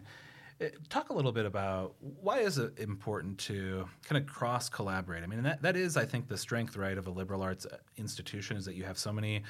eh, 0.60 0.70
talk 0.88 1.10
a 1.10 1.12
little 1.12 1.30
bit 1.30 1.46
about 1.46 1.94
why 2.00 2.38
is 2.38 2.58
it 2.58 2.78
important 2.78 3.38
to 3.40 3.86
kind 4.04 4.20
of 4.20 4.26
cross 4.26 4.68
collaborate. 4.68 5.22
I 5.22 5.26
mean, 5.26 5.42
that 5.42 5.62
that 5.62 5.76
is, 5.76 5.96
I 5.96 6.06
think, 6.06 6.26
the 6.26 6.38
strength, 6.38 6.76
right, 6.76 6.96
of 6.98 7.06
a 7.06 7.10
liberal 7.10 7.42
arts 7.42 7.66
institution 7.96 8.56
is 8.56 8.64
that 8.64 8.74
you 8.74 8.84
have 8.84 8.98
so 8.98 9.12
many 9.12 9.42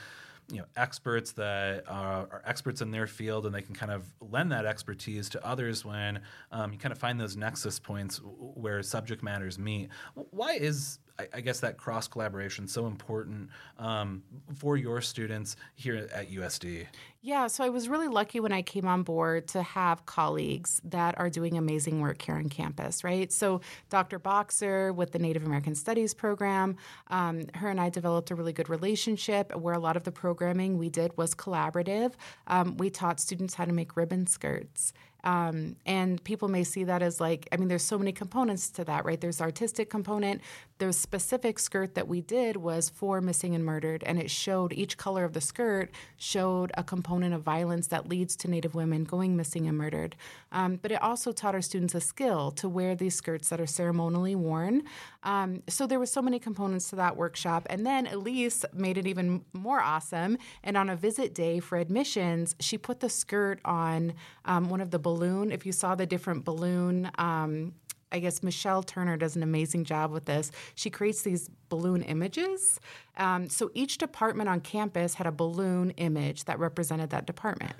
you 0.51 0.59
know 0.59 0.65
experts 0.77 1.31
that 1.33 1.85
are, 1.87 2.29
are, 2.31 2.43
experts 2.45 2.81
in 2.81 2.91
their 2.91 3.07
field 3.07 3.47
and 3.47 3.55
they 3.55 3.63
can 3.63 3.77
kind 3.77 3.93
of 3.93 4.05
lend 4.21 4.51
that 4.51 4.67
expertise 4.67 5.29
to 5.29 5.47
others 5.47 5.85
when 5.85 6.21
um, 6.51 6.73
you 6.73 6.79
kind 6.79 6.91
of 6.91 6.99
find 6.99 7.21
those 7.21 7.37
nexus 7.37 7.79
points 7.79 8.21
where 8.25 8.83
subject 8.83 9.23
matters 9.23 9.57
meet. 9.57 9.89
Why 10.15 10.55
is 10.55 10.99
I, 11.19 11.29
I 11.35 11.41
guess 11.41 11.61
that 11.61 11.77
cross 11.77 12.09
collaboration 12.09 12.67
so 12.69 12.87
important 12.87 13.51
um, 13.79 14.23
for 14.55 14.77
your 14.77 15.01
students 15.01 15.57
here 15.75 16.09
at 16.13 16.31
USD? 16.31 16.87
Yeah, 17.25 17.47
so 17.47 17.63
I 17.63 17.69
was 17.69 17.89
really 17.89 18.09
lucky 18.09 18.41
when 18.41 18.53
I 18.53 18.63
came 18.63 18.87
on 18.87 19.05
board 19.05 19.47
to 19.49 19.63
have 19.63 20.07
colleagues 20.07 20.81
that 20.85 21.19
are 21.19 21.31
doing 21.31 21.57
amazing 21.57 22.01
work 22.01 22.21
here 22.23 22.35
on 22.35 22.49
campus, 22.49 23.05
right? 23.05 23.31
So 23.31 23.61
Dr. 23.91 24.19
Boxer 24.19 24.93
with 24.93 25.13
the 25.13 25.21
Native 25.21 25.45
American 25.45 25.77
Studies 25.77 26.15
program, 26.15 26.77
um, 27.09 27.45
her 27.55 27.69
and 27.69 27.81
I 27.81 27.91
developed 27.91 28.33
a 28.33 28.35
really 28.35 28.53
good 28.53 28.69
relationship 28.69 29.55
where 29.55 29.75
a 29.75 29.79
lot 29.79 29.97
of 29.97 30.03
the 30.03 30.13
programming 30.13 30.79
we 30.79 30.89
did 30.89 31.17
was 31.17 31.35
collaborative. 31.35 32.15
Um, 32.49 32.77
we 32.77 32.91
taught 32.91 33.21
students 33.21 33.55
how 33.55 33.67
to 33.67 33.73
make 33.73 33.97
ribbon 33.97 34.27
skirts 34.27 34.93
um, 35.25 35.77
and 35.87 36.23
people 36.25 36.49
may 36.49 36.65
see 36.65 36.85
that 36.85 37.03
as 37.03 37.21
like, 37.21 37.49
I 37.53 37.57
mean, 37.57 37.69
there's 37.69 37.85
so 37.85 37.99
many 37.99 38.13
components 38.13 38.71
to 38.71 38.85
that, 38.85 39.05
right? 39.05 39.21
There's 39.21 39.41
artistic 39.41 39.89
component. 39.89 40.41
The 40.83 40.93
specific 40.93 41.61
skirt 41.61 41.95
that 41.95 42.09
we 42.09 42.21
did 42.21 42.57
was 42.57 42.89
for 42.89 43.21
missing 43.21 43.55
and 43.55 43.65
murdered, 43.65 44.03
and 44.03 44.19
it 44.19 44.33
showed 44.33 44.73
each 44.73 44.99
color 44.99 45.25
of 45.25 45.33
the 45.33 45.41
skirt 45.41 45.93
showed 46.17 46.73
a 46.77 46.83
component 46.83 47.35
of 47.35 47.43
violence 47.43 47.87
that 47.87 48.09
leads 48.09 48.35
to 48.39 48.51
Native 48.51 48.75
women 48.75 49.05
going 49.05 49.37
missing 49.37 49.69
and 49.69 49.79
murdered. 49.79 50.17
Um, 50.51 50.81
but 50.83 50.91
it 50.91 51.01
also 51.01 51.31
taught 51.31 51.55
our 51.55 51.63
students 51.63 51.95
a 51.95 52.01
skill 52.01 52.51
to 52.53 52.69
wear 52.69 52.97
these 52.97 53.15
skirts 53.15 53.49
that 53.51 53.61
are 53.61 53.67
ceremonially 53.67 54.35
worn. 54.35 54.83
Um, 55.23 55.63
so 55.69 55.87
there 55.87 56.01
were 56.01 56.07
so 56.07 56.21
many 56.21 56.41
components 56.41 56.91
to 56.91 56.97
that 56.97 57.17
workshop. 57.17 57.65
And 57.71 57.87
then 57.87 58.09
Elise 58.09 58.65
made 58.75 58.99
it 58.99 59.07
even 59.07 59.45
more 59.53 59.81
awesome. 59.81 60.37
And 60.65 60.77
on 60.77 60.91
a 60.91 60.97
visit 60.97 61.33
day 61.33 61.61
for 61.61 61.79
admissions, 61.79 62.57
she 62.59 62.77
put 62.77 62.99
the 62.99 63.09
skirt 63.09 63.61
on 63.65 64.15
um, 64.47 64.69
one 64.69 64.81
of 64.81 64.91
the 64.91 64.99
balloon. 64.99 65.53
If 65.53 65.65
you 65.65 65.71
saw 65.71 65.95
the 65.95 66.07
different 66.07 66.45
balloon 66.45 67.09
um, 67.19 67.75
I 68.13 68.19
guess 68.19 68.43
Michelle 68.43 68.83
Turner 68.83 69.17
does 69.17 69.35
an 69.37 69.43
amazing 69.43 69.85
job 69.85 70.13
with 70.13 70.27
this. 70.27 70.53
She 70.75 70.91
creates 70.91 71.23
these 71.23 71.49
balloon 71.69 72.03
images. 72.03 72.79
Um, 73.17 73.49
so 73.49 73.71
each 73.75 73.99
department 73.99 74.49
on 74.49 74.61
campus 74.61 75.15
had 75.15 75.27
a 75.27 75.33
balloon 75.33 75.91
image 75.93 76.45
that 76.45 76.59
represented 76.59 77.11
that 77.11 77.27
department. 77.27 77.75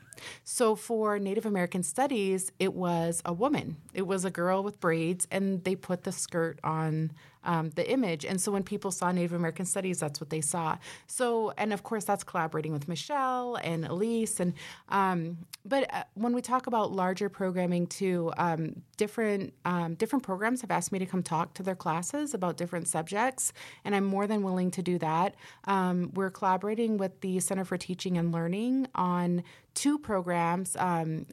So 0.45 0.75
for 0.75 1.19
Native 1.19 1.47
American 1.47 1.83
Studies, 1.83 2.53
it 2.59 2.75
was 2.75 3.23
a 3.25 3.33
woman. 3.33 3.77
It 3.93 4.07
was 4.07 4.25
a 4.25 4.31
girl 4.31 4.63
with 4.63 4.81
braids, 4.81 5.29
and 5.31 5.63
they 5.65 5.77
put 5.77 6.05
the 6.05 6.13
skirt 6.13 6.59
on 6.65 7.13
um, 7.45 7.71
the 7.71 7.91
image. 7.91 8.25
And 8.25 8.41
so 8.41 8.53
when 8.53 8.63
people 8.63 8.91
saw 8.91 9.13
Native 9.13 9.33
American 9.33 9.67
Studies, 9.67 10.01
that's 10.01 10.21
what 10.21 10.31
they 10.31 10.41
saw. 10.41 10.79
So, 11.07 11.53
and 11.57 11.73
of 11.73 11.83
course, 11.83 12.05
that's 12.05 12.25
collaborating 12.25 12.73
with 12.73 12.89
Michelle 12.89 13.57
and 13.57 13.85
Elise. 13.85 14.41
And 14.41 14.55
um, 14.89 15.39
but 15.65 15.93
uh, 15.95 16.05
when 16.15 16.33
we 16.33 16.43
talk 16.43 16.67
about 16.67 16.93
larger 16.93 17.29
programming 17.29 17.87
too, 17.87 18.33
um, 18.37 18.83
different 18.97 19.55
um, 19.65 19.95
different 19.95 20.25
programs 20.25 20.61
have 20.61 20.71
asked 20.71 20.93
me 20.93 20.99
to 20.99 21.07
come 21.07 21.23
talk 21.23 21.55
to 21.55 21.63
their 21.63 21.75
classes 21.77 22.35
about 22.35 22.57
different 22.57 22.89
subjects, 22.89 23.53
and 23.85 23.95
I'm 23.95 24.05
more 24.05 24.27
than 24.27 24.43
willing 24.43 24.71
to 24.73 24.83
do 24.83 24.99
that. 24.99 25.35
Um, 25.65 26.11
we're 26.15 26.31
collaborating 26.31 26.97
with 26.97 27.21
the 27.21 27.41
Center 27.41 27.65
for 27.65 27.77
Teaching 27.77 28.19
and 28.19 28.33
Learning 28.33 28.89
on 28.95 29.43
two 29.75 29.99
programs 29.99 30.77
um, 30.77 31.27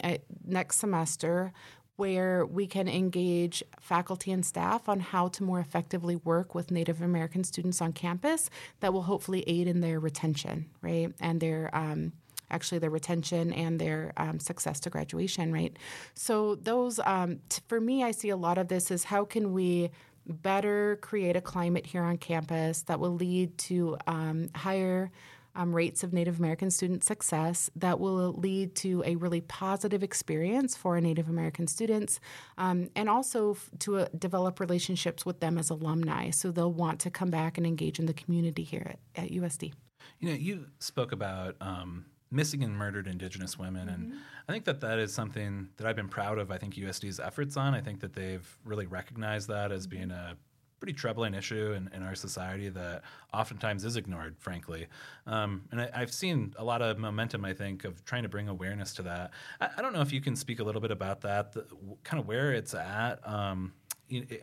next 0.46 0.78
semester 0.78 1.52
where 2.00 2.46
we 2.46 2.66
can 2.66 2.88
engage 2.88 3.62
faculty 3.82 4.32
and 4.32 4.46
staff 4.46 4.88
on 4.88 5.02
how 5.02 5.28
to 5.28 5.44
more 5.44 5.60
effectively 5.60 6.16
work 6.16 6.56
with 6.56 6.72
Native 6.72 7.02
American 7.02 7.44
students 7.44 7.82
on 7.82 7.92
campus 7.92 8.50
that 8.80 8.94
will 8.94 9.02
hopefully 9.02 9.44
aid 9.48 9.68
in 9.68 9.82
their 9.82 10.00
retention, 10.00 10.68
right? 10.82 11.14
And 11.20 11.42
their 11.42 11.70
um, 11.76 12.14
actually 12.50 12.80
their 12.80 12.90
retention 12.90 13.52
and 13.52 13.82
their 13.82 14.14
um, 14.16 14.40
success 14.40 14.80
to 14.80 14.90
graduation, 14.90 15.52
right? 15.52 15.76
So 16.14 16.56
those, 16.56 17.00
um, 17.06 17.42
t- 17.50 17.62
for 17.68 17.82
me, 17.82 18.02
I 18.02 18.12
see 18.12 18.30
a 18.30 18.38
lot 18.38 18.58
of 18.58 18.70
this 18.70 18.92
is 18.92 19.04
how 19.04 19.26
can 19.26 19.52
we 19.52 19.92
better 20.26 20.98
create 21.02 21.36
a 21.36 21.42
climate 21.42 21.86
here 21.86 22.04
on 22.04 22.18
campus 22.18 22.84
that 22.84 23.00
will 23.00 23.14
lead 23.14 23.58
to 23.58 23.98
um, 24.08 24.50
higher 24.56 25.12
um, 25.60 25.76
rates 25.76 26.04
of 26.06 26.14
Native 26.14 26.40
American 26.40 26.72
student 26.72 27.04
success 27.04 27.70
that 27.76 28.00
will 28.00 28.32
lead 28.34 28.76
to 28.76 29.04
a 29.06 29.18
really 29.18 29.42
positive 29.42 30.04
experience 30.04 30.78
for 30.78 31.00
Native 31.02 31.28
American 31.28 31.68
students 31.68 32.22
um, 32.58 32.90
and 32.96 33.10
also 33.10 33.52
f- 33.52 33.70
to 33.80 33.98
uh, 33.98 34.08
develop 34.18 34.62
relationships 34.62 35.26
with 35.26 35.42
them 35.42 35.58
as 35.58 35.70
alumni 35.70 36.30
so 36.30 36.50
they'll 36.50 36.72
want 36.72 37.02
to 37.02 37.12
come 37.12 37.30
back 37.30 37.58
and 37.58 37.68
engage 37.68 38.00
in 38.00 38.06
the 38.06 38.14
community 38.14 38.64
here 38.64 38.96
at, 39.16 39.24
at 39.26 39.32
USD. 39.32 39.74
You 40.20 40.30
know, 40.30 40.36
you 40.36 40.68
spoke 40.80 41.12
about 41.12 41.58
um, 41.60 42.06
missing 42.32 42.64
and 42.64 42.74
murdered 42.78 43.08
Indigenous 43.08 43.60
women, 43.60 43.90
mm-hmm. 43.90 44.04
and 44.04 44.14
I 44.48 44.54
think 44.54 44.64
that 44.64 44.80
that 44.80 44.98
is 44.98 45.14
something 45.14 45.68
that 45.76 45.86
I've 45.86 45.96
been 45.98 46.08
proud 46.08 46.40
of. 46.40 46.52
I 46.52 46.58
think 46.58 46.76
USD's 46.76 47.20
efforts 47.20 47.58
on. 47.58 47.74
I 47.74 47.82
think 47.82 48.00
that 48.00 48.14
they've 48.14 48.48
really 48.64 48.86
recognized 48.86 49.50
that 49.50 49.74
as 49.74 49.88
being 49.88 50.12
a 50.12 50.38
pretty 50.80 50.94
troubling 50.94 51.34
issue 51.34 51.74
in, 51.74 51.90
in 51.94 52.04
our 52.04 52.16
society 52.16 52.70
that 52.70 53.04
oftentimes 53.34 53.84
is 53.86 53.96
ignored, 53.96 54.36
frankly. 54.40 54.88
Um, 55.28 55.64
and 55.72 55.82
I, 55.82 56.00
have 56.00 56.14
seen 56.14 56.54
a 56.58 56.64
lot 56.64 56.82
of 56.82 56.98
momentum, 56.98 57.46
I 57.46 57.54
think, 57.54 57.84
of 57.84 58.04
trying 58.06 58.24
to 58.24 58.30
bring 58.30 58.48
awareness 58.48 58.94
to 58.96 59.04
that. 59.04 59.32
I, 59.60 59.70
I 59.78 59.82
don't 59.82 59.94
know 59.94 60.02
if 60.02 60.12
you 60.12 60.22
can 60.22 60.36
speak 60.36 60.60
a 60.60 60.64
little 60.64 60.82
bit 60.82 60.92
about 60.92 61.22
that, 61.22 61.54
the, 61.54 61.66
kind 62.04 62.20
of 62.20 62.28
where 62.28 62.54
it's 62.54 62.74
at. 62.74 63.20
Um, 63.28 63.74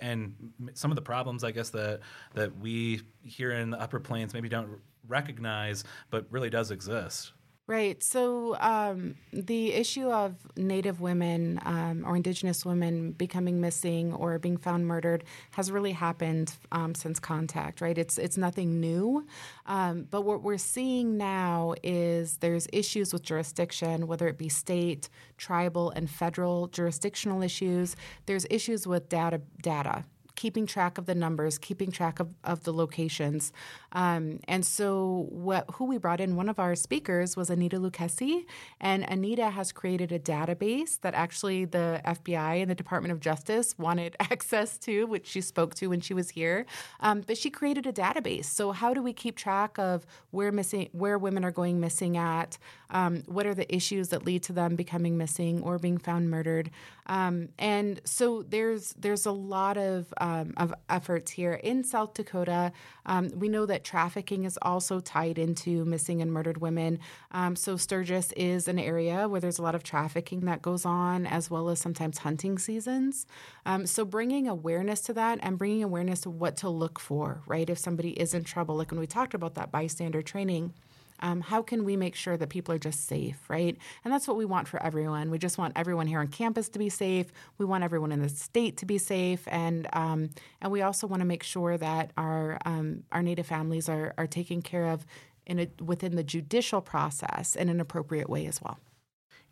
and 0.00 0.34
some 0.74 0.90
of 0.92 0.94
the 0.94 1.02
problems, 1.02 1.42
I 1.42 1.50
guess 1.50 1.70
that 1.70 2.00
that 2.34 2.56
we 2.58 3.02
here 3.24 3.50
in 3.50 3.70
the 3.70 3.80
Upper 3.80 3.98
Plains 3.98 4.32
maybe 4.32 4.48
don't 4.48 4.78
recognize, 5.08 5.84
but 6.10 6.26
really 6.30 6.50
does 6.50 6.70
exist. 6.70 7.32
Right. 7.68 8.00
So 8.00 8.56
um, 8.60 9.16
the 9.32 9.72
issue 9.72 10.08
of 10.08 10.36
Native 10.56 11.00
women 11.00 11.58
um, 11.64 12.04
or 12.06 12.14
Indigenous 12.14 12.64
women 12.64 13.10
becoming 13.10 13.60
missing 13.60 14.12
or 14.12 14.38
being 14.38 14.56
found 14.56 14.86
murdered 14.86 15.24
has 15.50 15.72
really 15.72 15.90
happened 15.90 16.54
um, 16.70 16.94
since 16.94 17.18
contact. 17.18 17.80
Right. 17.80 17.98
It's 17.98 18.18
it's 18.18 18.36
nothing 18.36 18.78
new, 18.78 19.26
um, 19.66 20.06
but 20.12 20.20
what 20.22 20.42
we're 20.42 20.58
seeing 20.58 21.16
now 21.16 21.74
is 21.82 22.36
there's 22.36 22.68
issues 22.72 23.12
with 23.12 23.22
jurisdiction, 23.24 24.06
whether 24.06 24.28
it 24.28 24.38
be 24.38 24.48
state, 24.48 25.08
tribal, 25.36 25.90
and 25.90 26.08
federal 26.08 26.68
jurisdictional 26.68 27.42
issues. 27.42 27.96
There's 28.26 28.46
issues 28.48 28.86
with 28.86 29.08
data 29.08 29.40
data 29.60 30.04
keeping 30.36 30.66
track 30.66 30.98
of 30.98 31.06
the 31.06 31.14
numbers, 31.14 31.58
keeping 31.58 31.90
track 31.90 32.20
of, 32.20 32.28
of 32.44 32.62
the 32.62 32.72
locations. 32.72 33.52
Um, 33.96 34.40
and 34.46 34.64
so, 34.64 35.26
what, 35.30 35.64
who 35.76 35.86
we 35.86 35.96
brought 35.96 36.20
in, 36.20 36.36
one 36.36 36.50
of 36.50 36.58
our 36.58 36.74
speakers 36.74 37.34
was 37.34 37.48
Annita 37.48 37.80
Lucchesi, 37.80 38.44
and 38.78 39.04
Anita 39.04 39.48
has 39.48 39.72
created 39.72 40.12
a 40.12 40.18
database 40.18 41.00
that 41.00 41.14
actually 41.14 41.64
the 41.64 42.02
FBI 42.04 42.60
and 42.60 42.70
the 42.70 42.74
Department 42.74 43.12
of 43.12 43.20
Justice 43.20 43.74
wanted 43.78 44.14
access 44.20 44.76
to, 44.80 45.06
which 45.06 45.26
she 45.26 45.40
spoke 45.40 45.74
to 45.76 45.86
when 45.86 46.02
she 46.02 46.12
was 46.12 46.28
here. 46.28 46.66
Um, 47.00 47.22
but 47.22 47.38
she 47.38 47.48
created 47.48 47.86
a 47.86 47.92
database. 47.92 48.44
So, 48.44 48.72
how 48.72 48.92
do 48.92 49.02
we 49.02 49.14
keep 49.14 49.34
track 49.34 49.78
of 49.78 50.06
where 50.30 50.52
missing, 50.52 50.90
where 50.92 51.16
women 51.16 51.42
are 51.42 51.50
going 51.50 51.80
missing 51.80 52.18
at? 52.18 52.58
Um, 52.90 53.22
what 53.26 53.46
are 53.46 53.54
the 53.54 53.74
issues 53.74 54.10
that 54.10 54.26
lead 54.26 54.42
to 54.44 54.52
them 54.52 54.76
becoming 54.76 55.16
missing 55.16 55.62
or 55.62 55.78
being 55.78 55.96
found 55.96 56.30
murdered? 56.30 56.70
Um, 57.06 57.48
and 57.58 58.02
so, 58.04 58.42
there's 58.42 58.92
there's 58.92 59.24
a 59.24 59.32
lot 59.32 59.78
of 59.78 60.12
um, 60.20 60.52
of 60.58 60.74
efforts 60.90 61.30
here 61.30 61.54
in 61.54 61.82
South 61.82 62.12
Dakota. 62.12 62.72
Um, 63.06 63.30
we 63.34 63.48
know 63.48 63.64
that 63.64 63.84
trafficking 63.86 64.44
is 64.44 64.58
also 64.60 65.00
tied 65.00 65.38
into 65.38 65.84
missing 65.84 66.20
and 66.20 66.32
murdered 66.32 66.58
women. 66.58 66.98
Um, 67.30 67.56
so 67.56 67.76
Sturgis 67.76 68.32
is 68.32 68.68
an 68.68 68.78
area 68.78 69.28
where 69.28 69.40
there's 69.40 69.58
a 69.58 69.62
lot 69.62 69.74
of 69.74 69.82
trafficking 69.82 70.40
that 70.40 70.60
goes 70.60 70.84
on, 70.84 71.26
as 71.26 71.50
well 71.50 71.70
as 71.70 71.78
sometimes 71.80 72.18
hunting 72.18 72.58
seasons. 72.58 73.26
Um, 73.64 73.86
so 73.86 74.04
bringing 74.04 74.48
awareness 74.48 75.00
to 75.02 75.14
that 75.14 75.38
and 75.40 75.56
bringing 75.56 75.82
awareness 75.82 76.20
to 76.22 76.30
what 76.30 76.56
to 76.58 76.68
look 76.68 76.98
for, 76.98 77.42
right? 77.46 77.70
If 77.70 77.78
somebody 77.78 78.10
is 78.10 78.34
in 78.34 78.44
trouble, 78.44 78.76
like 78.76 78.90
when 78.90 79.00
we 79.00 79.06
talked 79.06 79.34
about 79.34 79.54
that 79.54 79.70
bystander 79.70 80.20
training. 80.22 80.74
Um, 81.20 81.40
how 81.40 81.62
can 81.62 81.84
we 81.84 81.96
make 81.96 82.14
sure 82.14 82.36
that 82.36 82.48
people 82.48 82.74
are 82.74 82.78
just 82.78 83.06
safe, 83.06 83.38
right? 83.48 83.76
And 84.04 84.12
that's 84.12 84.28
what 84.28 84.36
we 84.36 84.44
want 84.44 84.68
for 84.68 84.82
everyone. 84.82 85.30
We 85.30 85.38
just 85.38 85.58
want 85.58 85.72
everyone 85.76 86.06
here 86.06 86.20
on 86.20 86.28
campus 86.28 86.68
to 86.70 86.78
be 86.78 86.88
safe. 86.88 87.32
We 87.58 87.64
want 87.64 87.84
everyone 87.84 88.12
in 88.12 88.20
the 88.20 88.28
state 88.28 88.76
to 88.78 88.86
be 88.86 88.98
safe, 88.98 89.46
and 89.48 89.88
um, 89.92 90.30
and 90.60 90.72
we 90.72 90.82
also 90.82 91.06
want 91.06 91.20
to 91.20 91.26
make 91.26 91.42
sure 91.42 91.76
that 91.78 92.12
our 92.16 92.58
um, 92.64 93.04
our 93.12 93.22
Native 93.22 93.46
families 93.46 93.88
are 93.88 94.14
are 94.18 94.26
taken 94.26 94.62
care 94.62 94.86
of 94.86 95.06
in 95.46 95.60
a, 95.60 95.68
within 95.82 96.16
the 96.16 96.24
judicial 96.24 96.80
process 96.80 97.54
in 97.54 97.68
an 97.68 97.80
appropriate 97.80 98.28
way 98.28 98.46
as 98.46 98.60
well. 98.60 98.78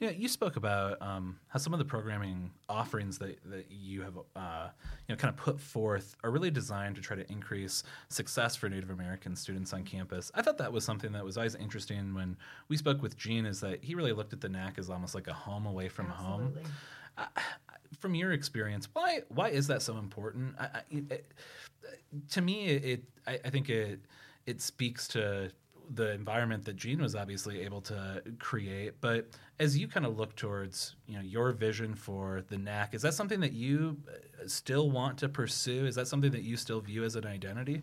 Yeah, 0.00 0.10
you 0.10 0.28
spoke 0.28 0.56
about 0.56 1.00
um, 1.00 1.38
how 1.48 1.58
some 1.58 1.72
of 1.72 1.78
the 1.78 1.84
programming 1.84 2.50
offerings 2.68 3.18
that, 3.18 3.38
that 3.48 3.66
you 3.70 4.02
have, 4.02 4.18
uh, 4.34 4.68
you 5.06 5.14
know, 5.14 5.16
kind 5.16 5.32
of 5.32 5.36
put 5.36 5.60
forth 5.60 6.16
are 6.24 6.30
really 6.30 6.50
designed 6.50 6.96
to 6.96 7.00
try 7.00 7.16
to 7.16 7.30
increase 7.30 7.84
success 8.08 8.56
for 8.56 8.68
Native 8.68 8.90
American 8.90 9.36
students 9.36 9.72
on 9.72 9.84
campus. 9.84 10.32
I 10.34 10.42
thought 10.42 10.58
that 10.58 10.72
was 10.72 10.84
something 10.84 11.12
that 11.12 11.24
was 11.24 11.36
always 11.36 11.54
interesting 11.54 12.12
when 12.12 12.36
we 12.68 12.76
spoke 12.76 13.02
with 13.02 13.16
Gene. 13.16 13.46
Is 13.46 13.60
that 13.60 13.84
he 13.84 13.94
really 13.94 14.12
looked 14.12 14.32
at 14.32 14.40
the 14.40 14.48
NAC 14.48 14.78
as 14.78 14.90
almost 14.90 15.14
like 15.14 15.28
a 15.28 15.32
home 15.32 15.64
away 15.66 15.88
from 15.88 16.06
Absolutely. 16.06 16.62
home. 16.62 16.72
Uh, 17.16 17.26
from 18.00 18.16
your 18.16 18.32
experience, 18.32 18.88
why 18.92 19.20
why 19.28 19.48
is 19.50 19.68
that 19.68 19.80
so 19.80 19.96
important? 19.98 20.56
I, 20.58 20.64
I, 20.64 20.80
it, 20.90 21.32
to 22.30 22.40
me, 22.40 22.66
it 22.66 23.04
I, 23.26 23.38
I 23.44 23.50
think 23.50 23.70
it 23.70 24.00
it 24.46 24.60
speaks 24.60 25.06
to 25.08 25.50
the 25.90 26.12
environment 26.12 26.64
that 26.64 26.76
Gene 26.76 27.00
was 27.00 27.14
obviously 27.14 27.62
able 27.62 27.80
to 27.82 28.22
create. 28.38 29.00
But 29.00 29.28
as 29.58 29.76
you 29.76 29.88
kind 29.88 30.06
of 30.06 30.16
look 30.16 30.34
towards 30.36 30.96
you 31.06 31.16
know 31.16 31.22
your 31.22 31.52
vision 31.52 31.94
for 31.94 32.42
the 32.48 32.58
NAC, 32.58 32.94
is 32.94 33.02
that 33.02 33.14
something 33.14 33.40
that 33.40 33.52
you 33.52 33.98
uh, 34.08 34.46
still 34.46 34.90
want 34.90 35.18
to 35.18 35.28
pursue? 35.28 35.86
Is 35.86 35.94
that 35.94 36.08
something 36.08 36.32
that 36.32 36.42
you 36.42 36.56
still 36.56 36.80
view 36.80 37.04
as 37.04 37.16
an 37.16 37.26
identity? 37.26 37.82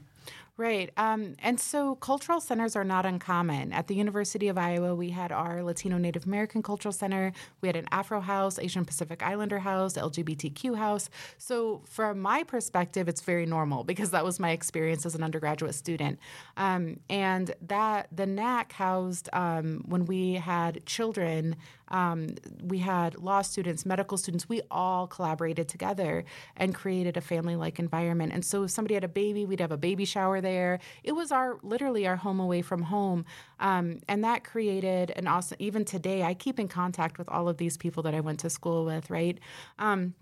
Right. 0.62 0.92
Um, 0.96 1.34
and 1.40 1.60
so 1.60 1.96
cultural 1.96 2.40
centers 2.40 2.76
are 2.76 2.84
not 2.84 3.04
uncommon. 3.04 3.74
At 3.74 3.88
the 3.88 3.96
University 3.96 4.48
of 4.48 4.60
Iowa, 4.60 4.94
we 4.94 5.10
had 5.10 5.32
our 5.32 5.64
Latino 5.64 5.98
Native 5.98 6.28
American 6.28 6.62
Cultural 6.62 6.92
Center, 6.92 7.34
we 7.62 7.68
had 7.68 7.76
an 7.76 7.88
Afro 7.92 8.20
House, 8.20 8.60
Asian 8.60 8.86
Pacific 8.86 9.24
Islander 9.24 9.58
House, 9.58 9.94
LGBTQ 9.94 10.78
House. 10.78 11.10
So, 11.40 11.82
from 11.90 12.20
my 12.20 12.44
perspective, 12.44 13.08
it's 13.08 13.22
very 13.22 13.48
normal 13.48 13.84
because 13.84 14.12
that 14.12 14.24
was 14.24 14.40
my 14.40 14.52
experience 14.52 15.04
as 15.04 15.16
an 15.16 15.24
undergraduate 15.24 15.74
student. 15.74 16.20
Um, 16.58 17.00
and 17.10 17.56
that 17.64 18.10
the 18.12 18.28
NAC 18.28 18.74
housed 18.74 19.30
um, 19.34 19.84
when 19.88 20.06
we 20.06 20.34
had 20.34 20.86
children 20.86 21.56
um, 21.92 22.30
we 22.64 22.80
had 22.80 23.20
law 23.20 23.42
students, 23.42 23.86
medical 23.86 24.18
students. 24.18 24.50
We 24.50 24.62
all 24.72 25.06
collaborated 25.08 25.68
together 25.68 26.24
and 26.58 26.74
created 26.74 27.18
a 27.18 27.22
family-like 27.22 27.78
environment. 27.78 28.34
And 28.34 28.44
so, 28.44 28.64
if 28.64 28.72
somebody 28.72 28.96
had 28.96 29.04
a 29.04 29.10
baby, 29.10 29.46
we'd 29.46 29.60
have 29.60 29.72
a 29.72 29.78
baby 29.78 30.06
shower 30.06 30.42
there. 30.42 30.80
It 31.04 31.12
was 31.12 31.32
our 31.32 31.60
literally 31.62 32.08
our 32.08 32.16
home 32.16 32.40
away 32.40 32.62
from 32.62 32.84
home, 32.84 33.26
um, 33.60 34.00
and 34.08 34.24
that 34.24 34.44
created 34.44 35.12
an 35.16 35.28
awesome. 35.28 35.58
Even 35.60 35.86
today, 35.86 36.24
I 36.24 36.34
keep 36.34 36.60
in 36.60 36.68
contact 36.68 37.18
with 37.18 37.30
all 37.30 37.48
of 37.48 37.58
these 37.58 37.78
people 37.78 38.02
that 38.04 38.16
I 38.16 38.22
went 38.22 38.40
to 38.40 38.50
school 38.50 38.86
with. 38.86 39.10
Right. 39.10 39.40
Um, 39.78 40.16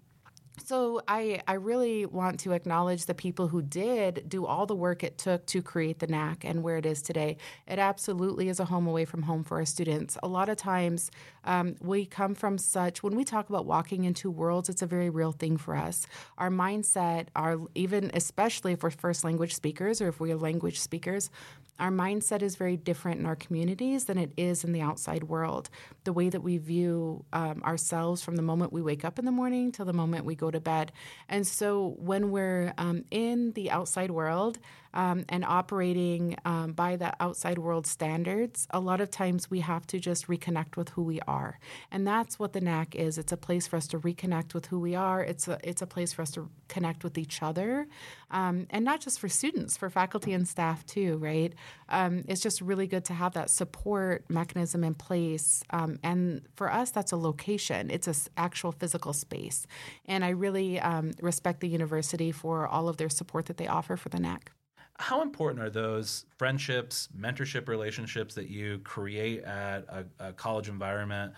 so 0.66 1.02
I, 1.08 1.42
I 1.48 1.54
really 1.54 2.06
want 2.06 2.40
to 2.42 2.54
acknowledge 2.54 3.06
the 3.06 3.14
people 3.14 3.48
who 3.48 3.62
did 3.62 4.26
do 4.28 4.46
all 4.46 4.66
the 4.66 4.76
work 4.76 5.04
it 5.04 5.18
took 5.18 5.46
to 5.48 5.62
create 5.62 6.00
the 6.00 6.08
NAC 6.08 6.44
and 6.46 6.64
where 6.64 6.78
it 6.78 6.86
is 6.86 7.02
today. 7.02 7.38
It 7.68 7.80
absolutely 7.80 8.50
is 8.50 8.60
a 8.60 8.66
home 8.66 8.88
away 8.88 9.06
from 9.06 9.24
home 9.24 9.44
for 9.44 9.58
our 9.58 9.66
students. 9.66 10.18
A 10.24 10.28
lot 10.28 10.50
of 10.50 10.58
times 10.58 11.12
um, 11.44 11.76
we 11.82 12.06
come 12.06 12.36
from 12.36 12.58
such 12.58 13.02
when 13.04 13.16
we 13.16 13.24
talk 13.24 13.50
about 13.50 13.66
walking 13.66 14.04
into 14.06 14.30
worlds, 14.30 14.70
it's 14.70 14.82
a 14.82 14.88
very 14.88 15.10
real 15.10 15.32
thing 15.32 15.58
for 15.58 15.76
us. 15.76 16.06
Our 16.38 16.50
mindset, 16.50 17.28
our 17.36 17.60
even 17.76 18.12
especially 18.14 18.74
if 18.74 18.84
we're 18.84 18.90
first 18.92 19.24
language 19.24 19.56
speakers 19.56 20.02
or 20.02 20.10
if 20.10 20.20
we're 20.20 20.36
language 20.36 20.80
speakers, 20.80 21.30
our 21.80 21.92
mindset 21.92 22.42
is 22.42 22.56
very 22.56 22.78
different 22.78 23.20
in 23.20 23.26
our 23.26 23.36
communities 23.36 24.06
than 24.06 24.18
it 24.18 24.32
is 24.38 24.64
in 24.64 24.72
the 24.72 24.82
outside 24.82 25.24
world. 25.24 25.70
The 26.04 26.14
way 26.14 26.30
that 26.30 26.42
we 26.42 26.58
view 26.58 27.26
um, 27.34 27.62
ourselves 27.64 28.22
from 28.22 28.36
the 28.36 28.42
moment 28.42 28.74
we 28.74 28.82
wake 28.82 29.06
up 29.06 29.20
in 29.20 29.26
the 29.26 29.32
morning 29.32 29.72
till 29.72 29.86
the 29.86 29.94
moment 29.94 30.26
we 30.26 30.36
go 30.36 30.52
to 30.52 30.60
bed. 30.60 30.92
And 31.28 31.46
so 31.46 31.96
when 31.98 32.32
we're 32.32 32.74
um, 32.78 33.06
in 33.12 33.54
the 33.54 33.72
outside 33.72 34.12
world, 34.12 34.60
um, 34.94 35.26
and 35.30 35.46
operating 35.46 36.36
um, 36.46 36.74
by 36.74 36.96
the 36.96 37.14
outside 37.22 37.58
world 37.58 37.86
standards, 37.86 38.68
a 38.72 38.80
lot 38.80 39.02
of 39.02 39.12
times 39.12 39.50
we 39.50 39.60
have 39.60 39.86
to 39.88 40.00
just 40.00 40.28
reconnect 40.28 40.76
with 40.76 40.90
who 40.90 41.04
we 41.04 41.20
are, 41.22 41.60
and 41.92 42.08
that's 42.08 42.40
what 42.40 42.54
the 42.54 42.62
NAC 42.62 42.96
is. 42.96 43.18
It's 43.18 43.32
a 43.32 43.38
place 43.38 43.68
for 43.68 43.78
us 43.78 43.88
to 43.88 44.00
reconnect 44.00 44.54
with 44.54 44.68
who 44.68 44.80
we 44.80 44.96
are. 44.96 45.22
It's 45.22 45.48
a 45.48 45.60
it's 45.64 45.82
a 45.82 45.88
place 45.88 46.14
for 46.14 46.22
us 46.22 46.32
to 46.32 46.50
connect 46.68 47.04
with 47.04 47.18
each 47.18 47.42
other, 47.42 47.88
um, 48.32 48.68
and 48.70 48.84
not 48.84 49.02
just 49.02 49.20
for 49.20 49.30
students, 49.30 49.78
for 49.78 49.90
faculty 49.90 50.34
and 50.34 50.48
staff 50.48 50.86
too. 50.86 51.18
Right? 51.18 51.54
Um, 51.90 52.24
it's 52.28 52.42
just 52.42 52.62
really 52.62 52.88
good 52.88 53.06
to 53.06 53.14
have 53.14 53.34
that 53.34 53.50
support 53.50 54.26
mechanism 54.30 54.84
in 54.84 54.96
place, 54.96 55.64
um, 55.70 56.00
and 56.04 56.42
for 56.56 56.72
us, 56.72 56.92
that's 56.92 57.12
a 57.12 57.18
location. 57.18 57.92
It's 57.92 58.08
an 58.08 58.16
actual 58.38 58.72
physical 58.72 59.14
space, 59.14 59.68
and 60.06 60.26
I 60.26 60.30
really 60.30 60.80
um, 60.80 61.12
respect 61.22 61.60
the 61.62 61.68
university 61.68 62.32
for 62.32 62.68
all 62.68 62.90
of 62.90 62.98
their 62.98 63.10
support 63.10 63.46
that 63.48 63.58
they 63.58 63.68
offer 63.68 63.96
for 63.96 64.10
the 64.10 64.20
NAC 64.20 64.52
how 65.00 65.22
important 65.22 65.64
are 65.64 65.70
those 65.70 66.26
friendships, 66.38 67.08
mentorship 67.18 67.70
relationships 67.70 68.36
that 68.36 68.50
you 68.50 68.80
create 68.80 69.44
at 69.44 69.86
a, 69.88 70.06
a 70.20 70.34
college 70.34 70.68
environment? 70.68 71.34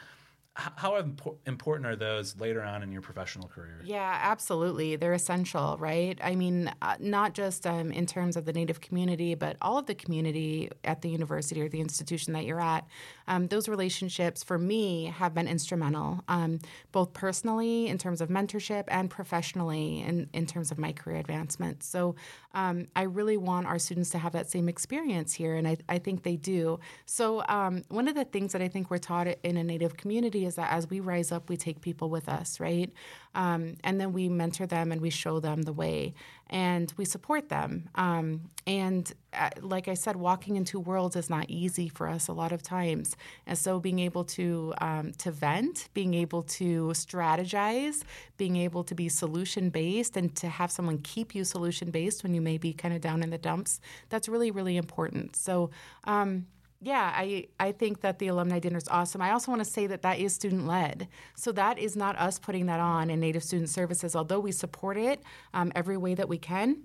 How 0.56 0.98
important 0.98 1.86
are 1.86 1.96
those 1.96 2.38
later 2.38 2.62
on 2.62 2.84
in 2.84 2.92
your 2.92 3.02
professional 3.02 3.48
career? 3.48 3.80
Yeah, 3.86 4.20
absolutely. 4.22 4.98
They're 4.98 5.14
essential, 5.14 5.78
right? 5.80 6.20
I 6.22 6.36
mean, 6.36 6.70
uh, 6.82 6.98
not 7.00 7.34
just 7.34 7.66
um, 7.66 7.90
in 7.94 8.06
terms 8.06 8.36
of 8.36 8.44
the 8.44 8.52
Native 8.52 8.82
community, 8.82 9.34
but 9.34 9.56
all 9.62 9.78
of 9.78 9.86
the 9.86 9.96
community 9.96 10.70
at 10.84 11.02
the 11.02 11.10
university 11.10 11.62
or 11.62 11.70
the 11.70 11.80
institution 11.80 12.34
that 12.34 12.44
you're 12.44 12.60
at. 12.60 12.86
Um, 13.30 13.48
those 13.48 13.70
relationships, 13.70 14.44
for 14.44 14.58
me, 14.58 15.06
have 15.06 15.34
been 15.34 15.48
instrumental, 15.48 16.22
um, 16.28 16.60
both 16.92 17.14
personally 17.14 17.88
in 17.88 17.98
terms 17.98 18.20
of 18.20 18.28
mentorship 18.28 18.84
and 18.90 19.10
professionally 19.10 20.02
in, 20.02 20.30
in 20.34 20.46
terms 20.46 20.70
of 20.70 20.78
my 20.78 20.92
career 20.92 21.18
advancement. 21.18 21.82
So 21.82 22.16
um, 22.54 22.88
I 22.94 23.04
really 23.04 23.38
want 23.38 23.68
our 23.68 23.80
students 23.80 24.10
to 24.10 24.18
have 24.18 24.34
that 24.34 24.50
same 24.50 24.68
experience 24.68 25.34
here, 25.34 25.56
and 25.56 25.66
I, 25.66 25.78
I 25.88 25.98
think 25.98 26.24
they 26.24 26.36
do. 26.36 26.82
So 27.06 27.42
um, 27.48 27.84
one 27.88 28.10
of 28.10 28.16
the 28.16 28.26
things 28.26 28.52
that 28.52 28.62
I 28.62 28.68
think 28.68 28.92
we're 28.92 28.98
taught 28.98 29.28
in 29.44 29.56
a 29.56 29.64
Native 29.64 29.96
community 29.96 30.41
is 30.46 30.56
that 30.56 30.72
as 30.72 30.90
we 30.90 31.00
rise 31.00 31.32
up, 31.32 31.50
we 31.50 31.58
take 31.58 31.82
people 31.82 32.10
with 32.10 32.30
us, 32.30 32.60
right? 32.60 32.92
Um, 33.34 33.76
and 33.84 34.00
then 34.00 34.14
we 34.14 34.30
mentor 34.30 34.66
them 34.66 34.92
and 34.92 35.02
we 35.02 35.10
show 35.10 35.40
them 35.40 35.62
the 35.62 35.74
way 35.74 36.14
and 36.50 36.94
we 36.98 37.06
support 37.06 37.48
them. 37.50 37.90
Um, 37.96 38.52
and 38.68 39.12
uh, 39.34 39.50
like 39.62 39.88
I 39.88 39.94
said, 39.94 40.18
walking 40.18 40.58
into 40.58 40.80
worlds 40.80 41.16
is 41.16 41.30
not 41.30 41.50
easy 41.50 41.88
for 41.88 42.10
us 42.10 42.28
a 42.28 42.34
lot 42.34 42.52
of 42.52 42.62
times. 42.62 43.16
And 43.48 43.58
so 43.58 43.80
being 43.80 44.00
able 44.00 44.26
to 44.26 44.74
um, 44.80 45.14
to 45.20 45.32
vent, 45.32 45.88
being 45.94 46.14
able 46.14 46.44
to 46.44 46.88
strategize, 46.90 48.04
being 48.38 48.58
able 48.58 48.84
to 48.84 48.94
be 48.94 49.08
solution 49.08 49.70
based, 49.70 50.18
and 50.18 50.36
to 50.36 50.50
have 50.50 50.72
someone 50.72 50.98
keep 51.00 51.34
you 51.34 51.46
solution 51.46 51.90
based 51.90 52.24
when 52.24 52.34
you 52.34 52.42
may 52.42 52.58
be 52.58 52.74
kind 52.74 52.94
of 52.94 53.00
down 53.00 53.24
in 53.24 53.30
the 53.30 53.38
dumps, 53.38 53.80
that's 54.10 54.28
really 54.28 54.52
really 54.52 54.76
important. 54.78 55.36
So. 55.36 55.72
Um, 56.04 56.48
yeah, 56.84 57.14
I, 57.16 57.46
I 57.60 57.72
think 57.72 58.02
that 58.02 58.18
the 58.18 58.28
alumni 58.28 58.58
dinner 58.58 58.78
is 58.78 58.88
awesome. 58.88 59.22
I 59.22 59.32
also 59.32 59.52
want 59.52 59.64
to 59.64 59.70
say 59.70 59.86
that 59.86 60.02
that 60.02 60.18
is 60.18 60.34
student 60.34 60.66
led. 60.66 61.08
So 61.36 61.52
that 61.52 61.78
is 61.78 61.96
not 61.96 62.18
us 62.18 62.40
putting 62.40 62.66
that 62.66 62.80
on 62.80 63.12
in 63.12 63.20
Native 63.20 63.44
Student 63.44 63.70
Services, 63.70 64.16
although 64.16 64.40
we 64.40 64.52
support 64.52 64.98
it 64.98 65.22
um, 65.54 65.72
every 65.76 65.96
way 65.96 66.16
that 66.16 66.28
we 66.28 66.40
can. 66.40 66.82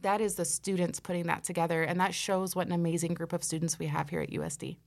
That 0.00 0.22
is 0.22 0.36
the 0.36 0.46
students 0.46 1.00
putting 1.00 1.26
that 1.26 1.44
together, 1.44 1.82
and 1.82 2.00
that 2.00 2.14
shows 2.14 2.56
what 2.56 2.66
an 2.66 2.72
amazing 2.72 3.12
group 3.12 3.34
of 3.34 3.44
students 3.44 3.78
we 3.78 3.86
have 3.86 4.08
here 4.08 4.22
at 4.22 4.30
USD. 4.30 4.78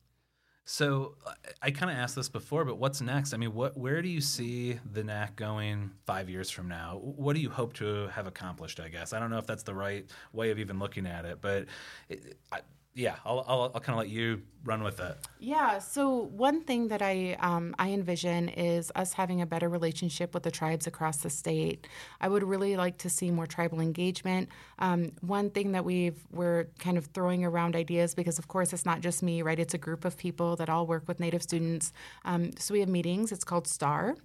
So 0.66 1.16
I 1.62 1.70
kind 1.70 1.92
of 1.92 1.98
asked 1.98 2.16
this 2.16 2.30
before, 2.30 2.66
but 2.66 2.80
what's 2.80 3.02
next? 3.02 3.34
I 3.34 3.38
mean, 3.38 3.54
what 3.54 3.78
where 3.78 4.02
do 4.02 4.08
you 4.08 4.22
see 4.22 4.80
the 4.92 5.04
NAC 5.04 5.36
going 5.36 5.92
five 6.08 6.30
years 6.30 6.50
from 6.50 6.70
now? 6.70 7.00
What 7.04 7.36
do 7.36 7.42
you 7.42 7.50
hope 7.50 7.74
to 7.74 8.08
have 8.08 8.28
accomplished? 8.28 8.80
I 8.80 8.88
guess 8.88 9.12
I 9.14 9.20
don't 9.20 9.30
know 9.30 9.38
if 9.38 9.46
that's 9.46 9.64
the 9.64 9.76
right 9.76 10.10
way 10.32 10.52
of 10.52 10.60
even 10.60 10.80
looking 10.80 11.06
at 11.06 11.26
it, 11.26 11.40
but 11.42 11.66
it, 12.08 12.38
I, 12.52 12.62
yeah, 12.96 13.16
I'll, 13.26 13.44
I'll, 13.48 13.62
I'll 13.74 13.82
kind 13.82 13.98
of 13.98 13.98
let 13.98 14.10
you 14.10 14.44
run 14.64 14.84
with 14.84 15.00
it. 15.00 15.18
Yeah. 15.40 15.80
So 15.80 16.30
one 16.36 16.62
thing 16.62 16.90
that 16.90 17.02
I 17.02 17.36
um, 17.40 17.76
I 17.80 17.90
envision 17.90 18.50
is 18.50 18.92
us 18.96 19.14
having 19.14 19.42
a 19.42 19.46
better 19.46 19.68
relationship 19.68 20.34
with 20.34 20.44
the 20.44 20.52
tribes 20.52 20.86
across 20.86 21.18
the 21.18 21.30
state. 21.30 21.88
I 22.22 22.30
would 22.30 22.44
really 22.44 22.78
like 22.78 23.00
to 23.00 23.10
see 23.10 23.32
more 23.32 23.48
tribal 23.48 23.80
engagement. 23.80 24.50
Um, 24.80 25.12
one 25.22 25.50
thing 25.50 25.72
that 25.72 25.84
we've 25.84 26.20
we're 26.32 26.66
kind 26.78 26.98
of 26.98 27.08
throwing 27.08 27.44
around 27.44 27.76
ideas 27.76 28.14
because 28.14 28.38
of 28.38 28.48
course 28.48 28.74
it's 28.74 28.86
not 28.86 29.02
just 29.02 29.24
me, 29.24 29.42
right? 29.42 29.60
It's 29.60 29.74
a 29.74 29.80
group 29.80 30.06
of 30.06 30.16
people 30.16 30.56
that 30.58 30.70
all 30.70 30.86
work 30.86 31.08
with 31.08 31.20
Native 31.20 31.42
students. 31.42 31.92
Um, 32.26 32.52
so 32.60 32.74
we 32.74 32.80
have 32.82 32.90
meetings. 32.90 33.32
It's 33.32 33.44
called 33.44 33.68
STAR. 33.68 34.16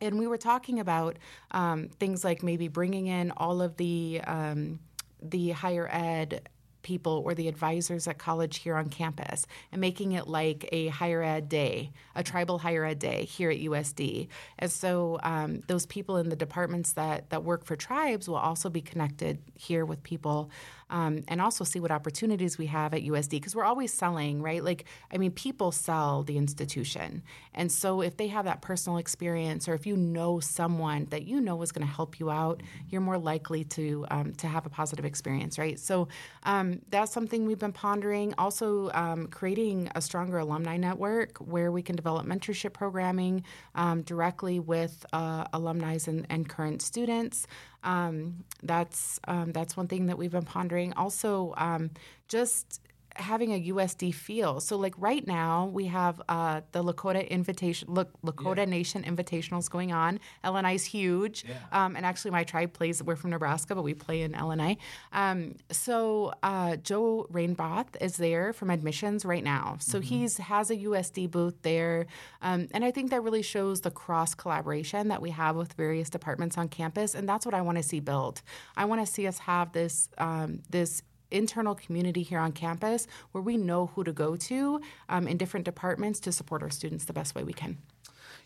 And 0.00 0.18
we 0.18 0.26
were 0.26 0.36
talking 0.38 0.78
about 0.78 1.16
um, 1.52 1.88
things 1.88 2.22
like 2.22 2.42
maybe 2.42 2.68
bringing 2.68 3.06
in 3.06 3.32
all 3.32 3.62
of 3.62 3.78
the 3.78 4.20
um, 4.26 4.78
the 5.22 5.50
higher 5.50 5.88
ed 5.90 6.48
people 6.86 7.20
or 7.24 7.34
the 7.34 7.48
advisors 7.48 8.06
at 8.06 8.16
college 8.16 8.58
here 8.58 8.76
on 8.76 8.88
campus 8.88 9.44
and 9.72 9.80
making 9.80 10.12
it 10.12 10.28
like 10.28 10.68
a 10.70 10.86
higher 10.86 11.20
ed 11.20 11.48
day, 11.48 11.90
a 12.14 12.22
tribal 12.22 12.58
higher 12.58 12.84
ed 12.84 13.00
day 13.00 13.24
here 13.24 13.50
at 13.50 13.58
USD. 13.58 14.28
And 14.60 14.70
so 14.70 15.18
um, 15.24 15.62
those 15.66 15.84
people 15.84 16.16
in 16.16 16.28
the 16.28 16.36
departments 16.36 16.92
that, 16.92 17.28
that 17.30 17.42
work 17.42 17.64
for 17.64 17.74
tribes 17.74 18.28
will 18.28 18.36
also 18.36 18.70
be 18.70 18.80
connected 18.80 19.38
here 19.56 19.84
with 19.84 20.00
people 20.04 20.48
um, 20.90 21.24
and 21.28 21.40
also 21.40 21.64
see 21.64 21.80
what 21.80 21.90
opportunities 21.90 22.58
we 22.58 22.66
have 22.66 22.94
at 22.94 23.02
USD 23.02 23.30
because 23.30 23.56
we're 23.56 23.64
always 23.64 23.92
selling, 23.92 24.42
right? 24.42 24.62
Like, 24.62 24.84
I 25.12 25.18
mean, 25.18 25.32
people 25.32 25.72
sell 25.72 26.22
the 26.22 26.36
institution. 26.36 27.22
And 27.54 27.72
so 27.72 28.02
if 28.02 28.16
they 28.16 28.28
have 28.28 28.44
that 28.44 28.62
personal 28.62 28.98
experience 28.98 29.68
or 29.68 29.74
if 29.74 29.86
you 29.86 29.96
know 29.96 30.38
someone 30.38 31.06
that 31.06 31.24
you 31.24 31.40
know 31.40 31.60
is 31.62 31.72
going 31.72 31.86
to 31.86 31.92
help 31.92 32.20
you 32.20 32.30
out, 32.30 32.62
you're 32.88 33.00
more 33.00 33.18
likely 33.18 33.64
to, 33.64 34.06
um, 34.10 34.32
to 34.34 34.46
have 34.46 34.66
a 34.66 34.70
positive 34.70 35.04
experience, 35.04 35.58
right? 35.58 35.78
So 35.78 36.08
um, 36.44 36.80
that's 36.90 37.12
something 37.12 37.46
we've 37.46 37.58
been 37.58 37.72
pondering. 37.72 38.34
Also, 38.38 38.90
um, 38.92 39.26
creating 39.28 39.90
a 39.94 40.00
stronger 40.00 40.38
alumni 40.38 40.76
network 40.76 41.38
where 41.38 41.72
we 41.72 41.82
can 41.82 41.96
develop 41.96 42.26
mentorship 42.26 42.72
programming 42.72 43.42
um, 43.74 44.02
directly 44.02 44.60
with 44.60 45.04
uh, 45.12 45.44
alumni 45.52 45.96
and, 46.06 46.26
and 46.28 46.48
current 46.48 46.82
students. 46.82 47.46
Um, 47.86 48.44
that's 48.62 49.18
um, 49.26 49.52
that's 49.52 49.76
one 49.76 49.86
thing 49.86 50.06
that 50.06 50.18
we've 50.18 50.32
been 50.32 50.44
pondering. 50.44 50.92
Also, 50.94 51.54
um, 51.56 51.90
just 52.28 52.80
having 53.18 53.52
a 53.52 53.60
USD 53.72 54.12
feel. 54.14 54.60
So 54.60 54.76
like 54.76 54.94
right 54.98 55.26
now 55.26 55.66
we 55.72 55.86
have 55.86 56.20
uh, 56.28 56.60
the 56.72 56.82
Lakota 56.82 57.28
invitation, 57.28 57.92
Lak- 57.94 58.08
Lakota 58.24 58.58
Yeah. 58.58 58.64
Nation 58.66 59.02
invitationals 59.02 59.70
going 59.70 59.92
on. 59.92 60.20
LNI's 60.44 60.84
huge, 60.84 61.44
Yeah. 61.48 61.54
um, 61.72 61.96
and 61.96 62.04
actually 62.06 62.30
my 62.30 62.44
tribe 62.44 62.72
plays. 62.72 63.02
We're 63.02 63.16
from 63.16 63.30
Nebraska, 63.30 63.74
but 63.74 63.82
we 63.82 63.94
play 63.94 64.22
in 64.22 64.32
LNI. 64.32 64.76
Um, 65.12 65.54
so 65.70 66.32
uh, 66.42 66.76
Joe 66.76 67.26
Rainboth 67.30 67.96
is 68.00 68.16
there 68.16 68.52
from 68.52 68.70
admissions 68.70 69.24
right 69.24 69.44
now. 69.44 69.76
So 69.80 70.00
he's 70.00 70.36
has 70.38 70.70
a 70.70 70.76
USD 70.76 71.30
booth 71.30 71.56
there, 71.62 72.06
um, 72.42 72.68
and 72.72 72.84
I 72.84 72.90
think 72.90 73.10
that 73.10 73.22
really 73.22 73.42
shows 73.42 73.80
the 73.80 73.90
cross 73.90 74.34
collaboration 74.34 75.08
that 75.08 75.20
we 75.22 75.30
have 75.30 75.56
with 75.56 75.72
various 75.74 76.10
departments 76.10 76.56
on 76.58 76.68
campus, 76.68 77.14
and 77.14 77.28
that's 77.28 77.44
what 77.46 77.54
I 77.54 77.62
want 77.62 77.76
to 77.78 77.82
see 77.82 78.00
built. 78.00 78.42
I 78.76 78.84
want 78.84 79.04
to 79.04 79.10
see 79.12 79.26
us 79.26 79.38
have 79.40 79.72
this 79.72 80.08
um, 80.18 80.60
this 80.70 81.02
internal 81.30 81.74
community 81.74 82.22
here 82.22 82.38
on 82.38 82.52
campus 82.52 83.06
where 83.32 83.42
we 83.42 83.56
know 83.56 83.86
who 83.94 84.04
to 84.04 84.12
go 84.12 84.36
to 84.36 84.80
um, 85.08 85.26
in 85.26 85.36
different 85.36 85.64
departments 85.64 86.20
to 86.20 86.32
support 86.32 86.62
our 86.62 86.70
students 86.70 87.04
the 87.04 87.12
best 87.12 87.34
way 87.34 87.42
we 87.42 87.52
can. 87.52 87.78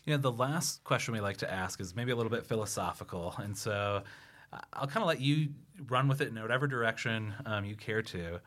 You 0.05 0.13
know, 0.13 0.17
the 0.17 0.31
last 0.31 0.83
question 0.83 1.13
we 1.13 1.19
like 1.19 1.37
to 1.37 1.51
ask 1.51 1.79
is 1.79 1.95
maybe 1.95 2.11
a 2.11 2.15
little 2.15 2.31
bit 2.31 2.45
philosophical, 2.45 3.35
and 3.37 3.55
so 3.55 4.01
uh, 4.51 4.57
I'll 4.73 4.87
kind 4.87 5.03
of 5.03 5.07
let 5.07 5.21
you 5.21 5.49
run 5.87 6.07
with 6.07 6.21
it 6.21 6.29
in 6.29 6.41
whatever 6.41 6.67
direction 6.67 7.33
um, 7.45 7.65
you 7.65 7.75
care 7.75 8.01
to. 8.01 8.41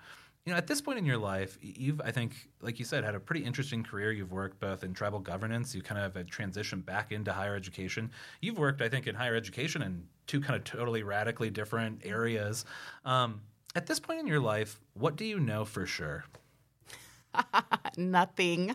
You 0.44 0.52
know, 0.52 0.58
at 0.58 0.66
this 0.66 0.82
point 0.82 0.98
in 0.98 1.06
your 1.06 1.16
life, 1.16 1.56
you've, 1.62 2.02
I 2.02 2.10
think, 2.10 2.50
like 2.60 2.78
you 2.78 2.84
said, 2.84 3.02
had 3.02 3.14
a 3.14 3.20
pretty 3.20 3.42
interesting 3.42 3.82
career. 3.82 4.12
You've 4.12 4.32
worked 4.32 4.60
both 4.60 4.84
in 4.84 4.92
tribal 4.92 5.18
governance. 5.18 5.74
You 5.74 5.80
kind 5.80 5.98
of 5.98 6.14
have 6.14 6.26
transitioned 6.26 6.84
back 6.84 7.12
into 7.12 7.32
higher 7.32 7.56
education. 7.56 8.10
You've 8.42 8.58
worked, 8.58 8.82
I 8.82 8.90
think, 8.90 9.06
in 9.06 9.14
higher 9.14 9.36
education 9.36 9.80
in 9.80 10.06
two 10.26 10.42
kind 10.42 10.54
of 10.54 10.64
totally 10.64 11.02
radically 11.02 11.48
different 11.48 12.02
areas. 12.04 12.66
Um, 13.06 13.40
at 13.74 13.86
this 13.86 14.00
point 14.00 14.20
in 14.20 14.26
your 14.26 14.40
life, 14.40 14.80
what 14.94 15.16
do 15.16 15.24
you 15.24 15.40
know 15.40 15.64
for 15.64 15.86
sure? 15.86 16.24
Nothing. 17.96 18.74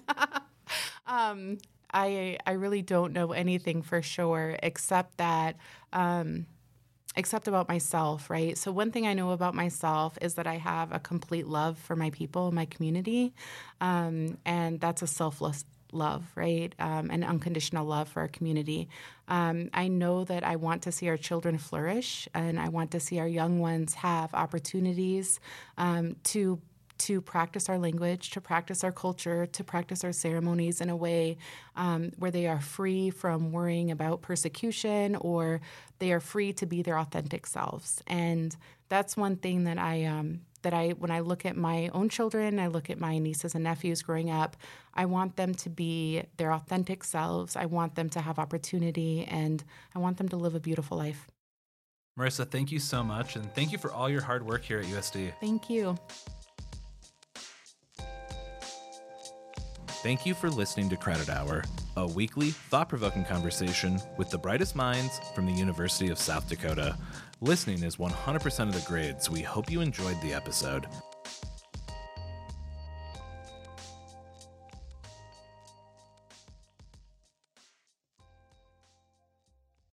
um, 1.08 1.58
I 1.94 2.38
I 2.46 2.52
really 2.52 2.82
don't 2.82 3.14
know 3.14 3.32
anything 3.32 3.82
for 3.82 4.02
sure 4.02 4.58
except 4.62 5.18
that 5.18 5.58
um, 5.94 6.46
except 7.16 7.48
about 7.48 7.68
myself, 7.68 8.30
right? 8.30 8.58
So 8.58 8.72
one 8.72 8.92
thing 8.92 9.08
I 9.08 9.14
know 9.14 9.32
about 9.32 9.56
myself 9.56 10.18
is 10.22 10.36
that 10.36 10.48
I 10.48 10.58
have 10.58 10.92
a 10.92 11.00
complete 11.00 11.48
love 11.48 11.78
for 11.78 11.96
my 11.96 12.12
people, 12.12 12.52
my 12.52 12.66
community, 12.66 13.34
um, 13.82 14.38
and 14.46 14.80
that's 14.80 15.02
a 15.02 15.08
selfless 15.08 15.66
love, 15.91 16.25
right? 16.36 16.73
Um, 16.80 17.10
an 17.10 17.23
unconditional 17.23 17.86
love 17.86 18.10
for 18.10 18.21
our 18.21 18.28
community. 18.28 18.89
Um, 19.28 19.69
I 19.73 19.88
know 19.88 20.23
that 20.25 20.43
I 20.43 20.56
want 20.56 20.84
to 20.84 20.91
see 20.91 21.08
our 21.10 21.17
children 21.17 21.58
flourish, 21.58 22.28
and 22.34 22.60
I 22.60 22.69
want 22.69 22.91
to 22.91 22.99
see 22.99 23.19
our 23.19 23.28
young 23.28 23.60
ones 23.60 23.93
have 23.95 24.34
opportunities 24.34 25.39
um, 25.78 26.15
to 26.25 26.62
to 26.99 27.21
practice 27.21 27.69
our 27.69 27.80
language, 27.80 28.30
to 28.32 28.41
practice 28.41 28.84
our 28.84 28.91
culture, 28.91 29.45
to 29.47 29.63
practice 29.63 30.04
our 30.04 30.12
ceremonies 30.12 30.82
in 30.82 30.89
a 30.89 30.95
way 30.95 31.38
um, 31.78 32.12
where 32.17 32.30
they 32.30 32.45
are 32.45 32.60
free 32.60 33.10
from 33.10 33.52
worrying 33.54 33.89
about 33.89 34.21
persecution 34.21 35.15
or 35.15 35.62
they 35.99 36.12
are 36.12 36.19
free 36.19 36.52
to 36.54 36.65
be 36.65 36.82
their 36.82 36.99
authentic 36.99 37.47
selves. 37.47 38.04
And 38.08 38.56
that's 38.89 39.15
one 39.15 39.38
thing 39.38 39.63
that 39.63 39.78
I 39.78 40.06
um, 40.06 40.41
that 40.62 40.74
I 40.74 40.89
when 40.89 41.12
I 41.12 41.19
look 41.19 41.45
at 41.45 41.56
my 41.56 41.89
own 41.93 42.10
children, 42.10 42.60
I 42.60 42.67
look 42.67 42.89
at 42.89 43.00
my 43.00 43.17
nieces 43.17 43.56
and 43.56 43.63
nephews 43.63 44.02
growing 44.02 44.30
up, 44.30 44.58
I 44.93 45.06
want 45.06 45.36
them 45.36 45.54
to 45.56 45.69
be 45.69 46.24
their 46.38 46.52
authentic 46.52 47.04
selves. 47.04 47.56
I 47.56 47.65
want 47.65 47.95
them 47.95 48.10
to 48.10 48.22
have 48.22 48.39
opportunity 48.39 49.26
and 49.26 49.63
I 49.95 50.00
want 50.00 50.17
them 50.17 50.30
to 50.30 50.36
live 50.36 50.56
a 50.56 50.60
beautiful 50.60 50.98
life. 50.98 51.28
Marissa, 52.17 52.50
thank 52.50 52.69
you 52.69 52.80
so 52.80 53.02
much, 53.02 53.38
and 53.38 53.54
thank 53.56 53.72
you 53.72 53.78
for 53.78 53.93
all 53.93 54.10
your 54.10 54.22
hard 54.22 54.45
work 54.45 54.63
here 54.63 54.80
at 54.80 54.86
USD. 54.86 55.32
Thank 55.39 55.69
you. 55.69 55.98
Thank 60.02 60.26
you 60.26 60.34
for 60.34 60.50
listening 60.50 60.89
to 60.89 60.98
Credit 60.98 61.30
Hour, 61.30 61.63
a 61.95 62.08
weekly, 62.08 62.52
thought 62.52 62.89
provoking 62.89 63.26
conversation 63.26 64.00
with 64.17 64.30
the 64.30 64.38
brightest 64.38 64.76
minds 64.76 65.19
from 65.34 65.45
the 65.45 65.52
University 65.52 66.10
of 66.10 66.17
South 66.17 66.48
Dakota. 66.48 66.98
Listening 67.41 67.84
is 67.84 67.95
100% 67.95 68.67
of 68.67 68.73
the 68.73 68.86
grade, 68.86 69.21
so 69.21 69.32
we 69.32 69.41
hope 69.41 69.71
you 69.71 69.80
enjoyed 69.80 70.19
the 70.21 70.34
episode. 70.34 70.88